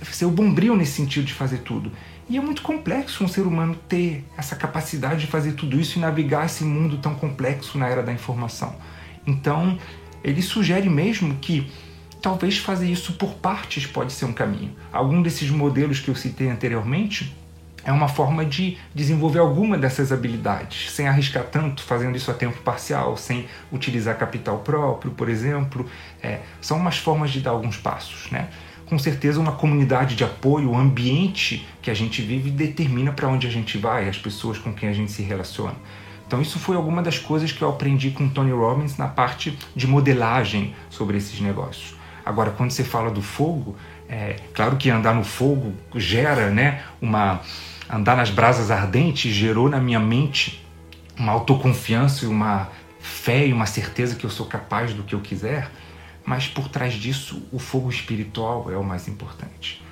ser 0.04 0.26
o 0.26 0.32
bombril 0.32 0.76
nesse 0.76 0.94
sentido 0.94 1.26
de 1.26 1.34
fazer 1.34 1.60
tudo. 1.60 1.92
E 2.28 2.38
é 2.38 2.42
muito 2.42 2.62
complexo 2.62 3.24
um 3.24 3.28
ser 3.28 3.42
humano 3.42 3.76
ter 3.88 4.26
essa 4.36 4.56
capacidade 4.56 5.22
de 5.22 5.28
fazer 5.28 5.54
tudo 5.54 5.80
isso 5.80 5.98
e 5.98 6.02
navegar 6.02 6.46
esse 6.46 6.64
mundo 6.64 6.98
tão 6.98 7.14
complexo 7.14 7.78
na 7.78 7.88
era 7.88 8.02
da 8.02 8.12
informação. 8.12 8.76
Então, 9.28 9.78
ele 10.24 10.42
sugere 10.42 10.90
mesmo 10.90 11.36
que 11.36 11.72
talvez 12.22 12.58
fazer 12.58 12.90
isso 12.90 13.14
por 13.14 13.36
partes 13.36 13.86
pode 13.86 14.12
ser 14.12 14.26
um 14.26 14.34
caminho. 14.34 14.76
Algum 14.92 15.22
desses 15.22 15.50
modelos 15.52 16.00
que 16.00 16.10
eu 16.10 16.16
citei 16.16 16.50
anteriormente 16.50 17.36
é 17.86 17.92
uma 17.92 18.08
forma 18.08 18.44
de 18.44 18.80
desenvolver 18.96 19.38
alguma 19.38 19.78
dessas 19.78 20.12
habilidades, 20.12 20.92
sem 20.92 21.08
arriscar 21.08 21.44
tanto, 21.44 21.84
fazendo 21.84 22.18
isso 22.18 22.32
a 22.32 22.34
tempo 22.34 22.60
parcial, 22.64 23.16
sem 23.16 23.46
utilizar 23.72 24.18
capital 24.18 24.58
próprio, 24.60 25.12
por 25.12 25.30
exemplo. 25.30 25.88
É, 26.22 26.40
são 26.60 26.78
umas 26.78 26.98
formas 26.98 27.30
de 27.30 27.42
dar 27.42 27.52
alguns 27.52 27.78
passos, 27.78 28.32
né? 28.32 28.50
Com 28.86 29.00
certeza, 29.00 29.40
uma 29.40 29.54
comunidade 29.54 30.16
de 30.16 30.24
apoio, 30.24 30.72
o 30.72 30.78
ambiente 30.78 31.68
que 31.82 31.90
a 31.90 31.94
gente 31.94 32.22
vive 32.22 32.52
determina 32.52 33.12
para 33.12 33.28
onde 33.28 33.48
a 33.48 33.50
gente 33.50 33.78
vai, 33.78 34.08
as 34.08 34.18
pessoas 34.18 34.60
com 34.60 34.74
quem 34.74 34.90
a 34.90 34.94
gente 34.94 35.12
se 35.12 35.24
relaciona. 35.24 35.76
Então, 36.28 36.42
isso 36.42 36.60
foi 36.60 36.76
alguma 36.76 37.02
das 37.02 37.18
coisas 37.18 37.52
que 37.52 37.62
eu 37.62 37.70
aprendi 37.70 38.12
com 38.12 38.28
Tony 38.30 38.52
Robbins 38.52 38.98
na 38.98 39.08
parte 39.08 39.58
de 39.76 39.88
modelagem 39.88 40.76
sobre 40.90 41.18
esses 41.18 41.40
negócios. 41.40 41.96
Agora, 42.26 42.52
quando 42.52 42.72
você 42.72 42.84
fala 42.84 43.12
do 43.12 43.22
fogo, 43.22 43.76
é 44.10 44.36
claro 44.54 44.76
que 44.78 44.90
andar 44.90 45.14
no 45.14 45.24
fogo 45.24 45.74
gera 45.96 46.50
né, 46.50 46.84
uma 47.02 47.42
andar 47.88 48.18
nas 48.18 48.32
brasas 48.32 48.72
ardentes 48.72 49.32
gerou 49.32 49.70
na 49.70 49.80
minha 49.80 50.00
mente 50.00 50.66
uma 51.18 51.32
autoconfiança 51.32 52.26
e 52.26 52.28
uma 52.28 52.70
fé 53.00 53.48
e 53.48 53.54
uma 53.54 53.68
certeza 53.68 54.16
que 54.16 54.26
eu 54.26 54.30
sou 54.30 54.48
capaz 54.48 54.94
do 54.94 55.04
que 55.04 55.14
eu 55.14 55.20
quiser, 55.20 55.70
mas 56.26 56.48
por 56.48 56.68
trás 56.68 56.94
disso 56.94 57.44
o 57.52 57.60
fogo 57.60 57.90
espiritual 57.90 58.72
é 58.72 58.78
o 58.78 58.84
mais 58.84 59.08
importante. 59.08 59.84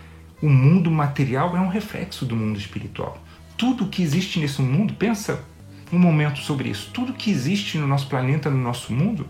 O 0.41 0.49
mundo 0.49 0.89
material 0.89 1.55
é 1.55 1.59
um 1.59 1.69
reflexo 1.69 2.25
do 2.25 2.35
mundo 2.35 2.59
espiritual. 2.59 3.21
Tudo 3.55 3.87
que 3.87 4.01
existe 4.01 4.39
nesse 4.39 4.61
mundo, 4.61 4.93
pensa 4.95 5.43
um 5.91 5.99
momento 5.99 6.39
sobre 6.39 6.69
isso. 6.69 6.89
Tudo 6.91 7.13
que 7.13 7.29
existe 7.29 7.77
no 7.77 7.87
nosso 7.87 8.07
planeta, 8.07 8.49
no 8.49 8.57
nosso 8.57 8.91
mundo, 8.91 9.27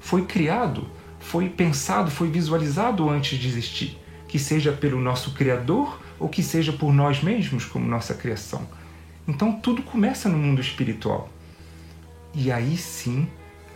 foi 0.00 0.26
criado, 0.26 0.86
foi 1.20 1.48
pensado, 1.48 2.10
foi 2.10 2.28
visualizado 2.28 3.08
antes 3.08 3.38
de 3.38 3.48
existir. 3.48 3.96
Que 4.28 4.38
seja 4.38 4.72
pelo 4.72 5.00
nosso 5.00 5.32
Criador 5.32 6.00
ou 6.18 6.28
que 6.28 6.42
seja 6.42 6.72
por 6.72 6.92
nós 6.92 7.22
mesmos 7.22 7.64
como 7.64 7.86
nossa 7.86 8.12
criação. 8.12 8.66
Então 9.26 9.52
tudo 9.52 9.82
começa 9.82 10.28
no 10.28 10.36
mundo 10.36 10.60
espiritual. 10.60 11.30
E 12.34 12.50
aí 12.50 12.76
sim 12.76 13.28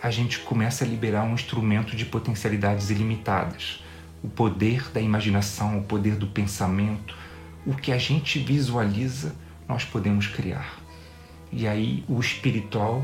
a 0.04 0.10
gente 0.10 0.40
começa 0.40 0.84
a 0.84 0.86
liberar 0.86 1.22
um 1.22 1.32
instrumento 1.32 1.96
de 1.96 2.04
potencialidades 2.04 2.90
ilimitadas. 2.90 3.82
O 4.22 4.28
poder 4.28 4.90
da 4.92 5.00
imaginação, 5.00 5.78
o 5.78 5.82
poder 5.82 6.16
do 6.16 6.26
pensamento, 6.26 7.16
o 7.64 7.74
que 7.74 7.90
a 7.90 7.96
gente 7.96 8.38
visualiza, 8.38 9.34
nós 9.66 9.82
podemos 9.82 10.26
criar. 10.26 10.78
E 11.50 11.66
aí 11.66 12.04
o 12.06 12.20
espiritual 12.20 13.02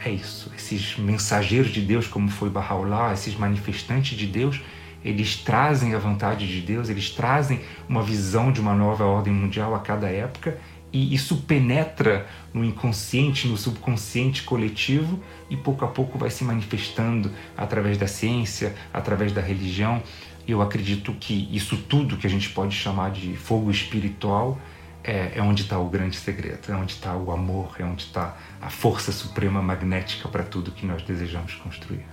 é 0.00 0.10
isso. 0.10 0.50
Esses 0.56 0.96
mensageiros 0.96 1.70
de 1.70 1.82
Deus, 1.82 2.06
como 2.06 2.30
foi 2.30 2.48
Bahá'u'lláh, 2.48 3.12
esses 3.12 3.36
manifestantes 3.36 4.16
de 4.16 4.26
Deus, 4.26 4.58
eles 5.04 5.36
trazem 5.36 5.94
a 5.94 5.98
vontade 5.98 6.48
de 6.48 6.62
Deus, 6.62 6.88
eles 6.88 7.10
trazem 7.10 7.60
uma 7.86 8.02
visão 8.02 8.50
de 8.50 8.58
uma 8.58 8.74
nova 8.74 9.04
ordem 9.04 9.34
mundial 9.34 9.74
a 9.74 9.80
cada 9.80 10.08
época 10.08 10.58
e 10.92 11.14
isso 11.14 11.36
penetra 11.38 12.26
no 12.52 12.64
inconsciente, 12.64 13.46
no 13.46 13.56
subconsciente 13.56 14.42
coletivo 14.42 15.22
e 15.50 15.56
pouco 15.56 15.84
a 15.84 15.88
pouco 15.88 16.18
vai 16.18 16.30
se 16.30 16.44
manifestando 16.44 17.30
através 17.56 17.98
da 17.98 18.06
ciência, 18.06 18.74
através 18.92 19.32
da 19.32 19.40
religião. 19.40 20.02
Eu 20.46 20.62
acredito 20.62 21.12
que 21.12 21.48
isso 21.52 21.76
tudo 21.76 22.16
que 22.16 22.26
a 22.26 22.30
gente 22.30 22.48
pode 22.50 22.74
chamar 22.74 23.10
de 23.10 23.36
fogo 23.36 23.70
espiritual 23.70 24.58
é, 25.04 25.32
é 25.36 25.42
onde 25.42 25.62
está 25.62 25.78
o 25.78 25.88
grande 25.88 26.16
segredo, 26.16 26.70
é 26.70 26.74
onde 26.74 26.92
está 26.92 27.14
o 27.16 27.30
amor, 27.30 27.76
é 27.78 27.84
onde 27.84 28.02
está 28.02 28.36
a 28.60 28.70
força 28.70 29.12
suprema 29.12 29.62
magnética 29.62 30.28
para 30.28 30.42
tudo 30.42 30.70
que 30.70 30.86
nós 30.86 31.02
desejamos 31.02 31.54
construir. 31.54 32.04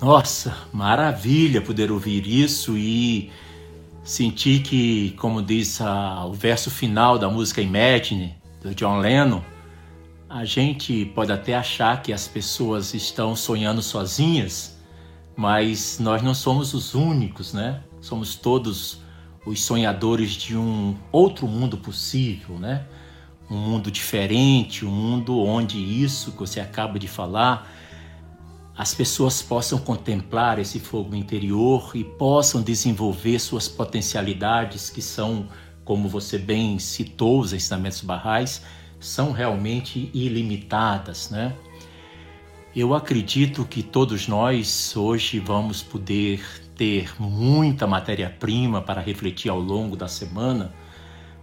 Nossa, 0.00 0.56
maravilha 0.72 1.60
poder 1.60 1.90
ouvir 1.90 2.26
isso 2.26 2.76
e 2.76 3.30
sentir 4.02 4.62
que, 4.62 5.10
como 5.12 5.42
diz 5.42 5.80
a, 5.80 6.24
o 6.26 6.32
verso 6.32 6.70
final 6.70 7.18
da 7.18 7.28
música 7.28 7.60
Imagine, 7.60 8.34
do 8.62 8.74
John 8.74 8.98
Lennon, 8.98 9.42
a 10.28 10.44
gente 10.44 11.06
pode 11.06 11.32
até 11.32 11.54
achar 11.54 12.02
que 12.02 12.12
as 12.12 12.28
pessoas 12.28 12.94
estão 12.94 13.34
sonhando 13.34 13.82
sozinhas, 13.82 14.78
mas 15.36 15.98
nós 15.98 16.22
não 16.22 16.34
somos 16.34 16.72
os 16.72 16.94
únicos, 16.94 17.52
né? 17.52 17.82
Somos 18.00 18.36
todos 18.36 19.00
os 19.44 19.62
sonhadores 19.62 20.32
de 20.32 20.56
um 20.56 20.96
outro 21.10 21.48
mundo 21.48 21.76
possível, 21.76 22.58
né? 22.58 22.84
Um 23.50 23.56
mundo 23.56 23.90
diferente, 23.90 24.84
um 24.84 24.90
mundo 24.90 25.38
onde 25.40 25.78
isso 25.78 26.32
que 26.32 26.38
você 26.38 26.60
acaba 26.60 26.98
de 26.98 27.08
falar 27.08 27.68
as 28.80 28.94
pessoas 28.94 29.42
possam 29.42 29.78
contemplar 29.78 30.58
esse 30.58 30.80
fogo 30.80 31.14
interior 31.14 31.90
e 31.94 32.02
possam 32.02 32.62
desenvolver 32.62 33.38
suas 33.38 33.68
potencialidades, 33.68 34.88
que 34.88 35.02
são, 35.02 35.48
como 35.84 36.08
você 36.08 36.38
bem 36.38 36.78
citou, 36.78 37.40
os 37.40 37.52
ensinamentos 37.52 38.00
barrais, 38.00 38.62
são 38.98 39.32
realmente 39.32 40.10
ilimitadas, 40.14 41.28
né? 41.28 41.54
Eu 42.74 42.94
acredito 42.94 43.66
que 43.66 43.82
todos 43.82 44.26
nós 44.26 44.96
hoje 44.96 45.38
vamos 45.38 45.82
poder 45.82 46.42
ter 46.74 47.12
muita 47.20 47.86
matéria-prima 47.86 48.80
para 48.80 49.02
refletir 49.02 49.50
ao 49.50 49.60
longo 49.60 49.94
da 49.94 50.08
semana, 50.08 50.72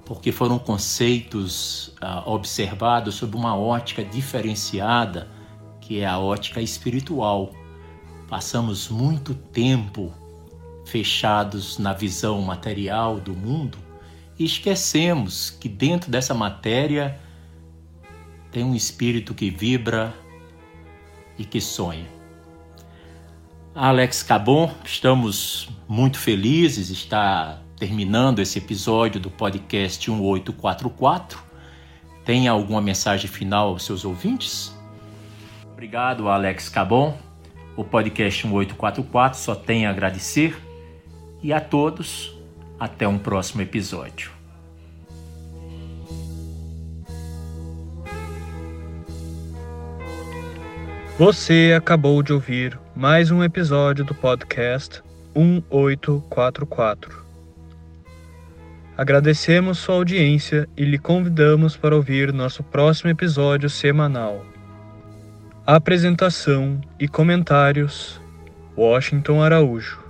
porque 0.03 0.31
foram 0.31 0.57
conceitos 0.57 1.93
ah, 2.01 2.23
observados 2.25 3.13
sob 3.13 3.37
uma 3.37 3.55
ótica 3.55 4.03
diferenciada 4.03 5.36
que 5.87 6.01
é 6.01 6.05
a 6.05 6.19
ótica 6.19 6.61
espiritual. 6.61 7.53
Passamos 8.27 8.89
muito 8.89 9.33
tempo 9.33 10.13
fechados 10.85 11.77
na 11.77 11.93
visão 11.93 12.41
material 12.41 13.21
do 13.21 13.33
mundo 13.33 13.77
e 14.37 14.43
esquecemos 14.43 15.49
que 15.49 15.69
dentro 15.69 16.11
dessa 16.11 16.33
matéria 16.33 17.17
tem 18.51 18.65
um 18.65 18.75
espírito 18.75 19.33
que 19.33 19.49
vibra 19.49 20.13
e 21.37 21.45
que 21.45 21.61
sonha. 21.61 22.05
Alex 23.73 24.23
Cabon, 24.23 24.69
estamos 24.83 25.69
muito 25.87 26.19
felizes, 26.19 26.89
está 26.89 27.61
terminando 27.77 28.39
esse 28.39 28.57
episódio 28.57 29.21
do 29.21 29.31
podcast 29.31 30.11
1844. 30.11 31.41
Tem 32.25 32.49
alguma 32.49 32.81
mensagem 32.81 33.29
final 33.29 33.69
aos 33.69 33.83
seus 33.83 34.03
ouvintes? 34.03 34.76
Obrigado, 35.77 36.27
Alex 36.27 36.69
Cabon. 36.69 37.15
O 37.75 37.83
podcast 37.83 38.47
1844 38.47 39.37
só 39.37 39.53
tem 39.53 39.85
a 39.85 39.91
agradecer. 39.91 40.57
E 41.39 41.53
a 41.53 41.61
todos, 41.61 42.35
até 42.79 43.07
um 43.07 43.19
próximo 43.19 43.61
episódio. 43.61 44.31
Você 51.19 51.75
acabou 51.77 52.23
de 52.23 52.33
ouvir 52.33 52.79
mais 52.95 53.29
um 53.29 53.43
episódio 53.43 54.03
do 54.03 54.15
podcast 54.15 55.03
1844. 55.35 57.23
Agradecemos 58.97 59.77
sua 59.77 59.93
audiência 59.93 60.67
e 60.75 60.83
lhe 60.83 60.97
convidamos 60.97 61.77
para 61.77 61.95
ouvir 61.95 62.33
nosso 62.33 62.63
próximo 62.63 63.11
episódio 63.11 63.69
semanal. 63.69 64.43
Apresentação 65.69 66.79
e 66.97 67.09
comentários: 67.09 68.21
Washington 68.77 69.43
Araújo. 69.43 70.01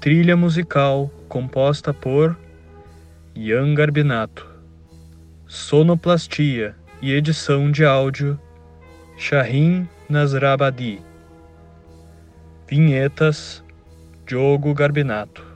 Trilha 0.00 0.36
musical 0.36 1.10
composta 1.28 1.92
por 1.92 2.38
Ian 3.34 3.74
Garbinato. 3.74 4.46
Sonoplastia 5.48 6.76
e 7.02 7.12
edição 7.12 7.72
de 7.72 7.84
áudio: 7.84 8.38
Shahin 9.18 9.88
Nasrabadi. 10.08 11.02
Vinhetas: 12.68 13.64
Diogo 14.24 14.72
Garbinato. 14.74 15.55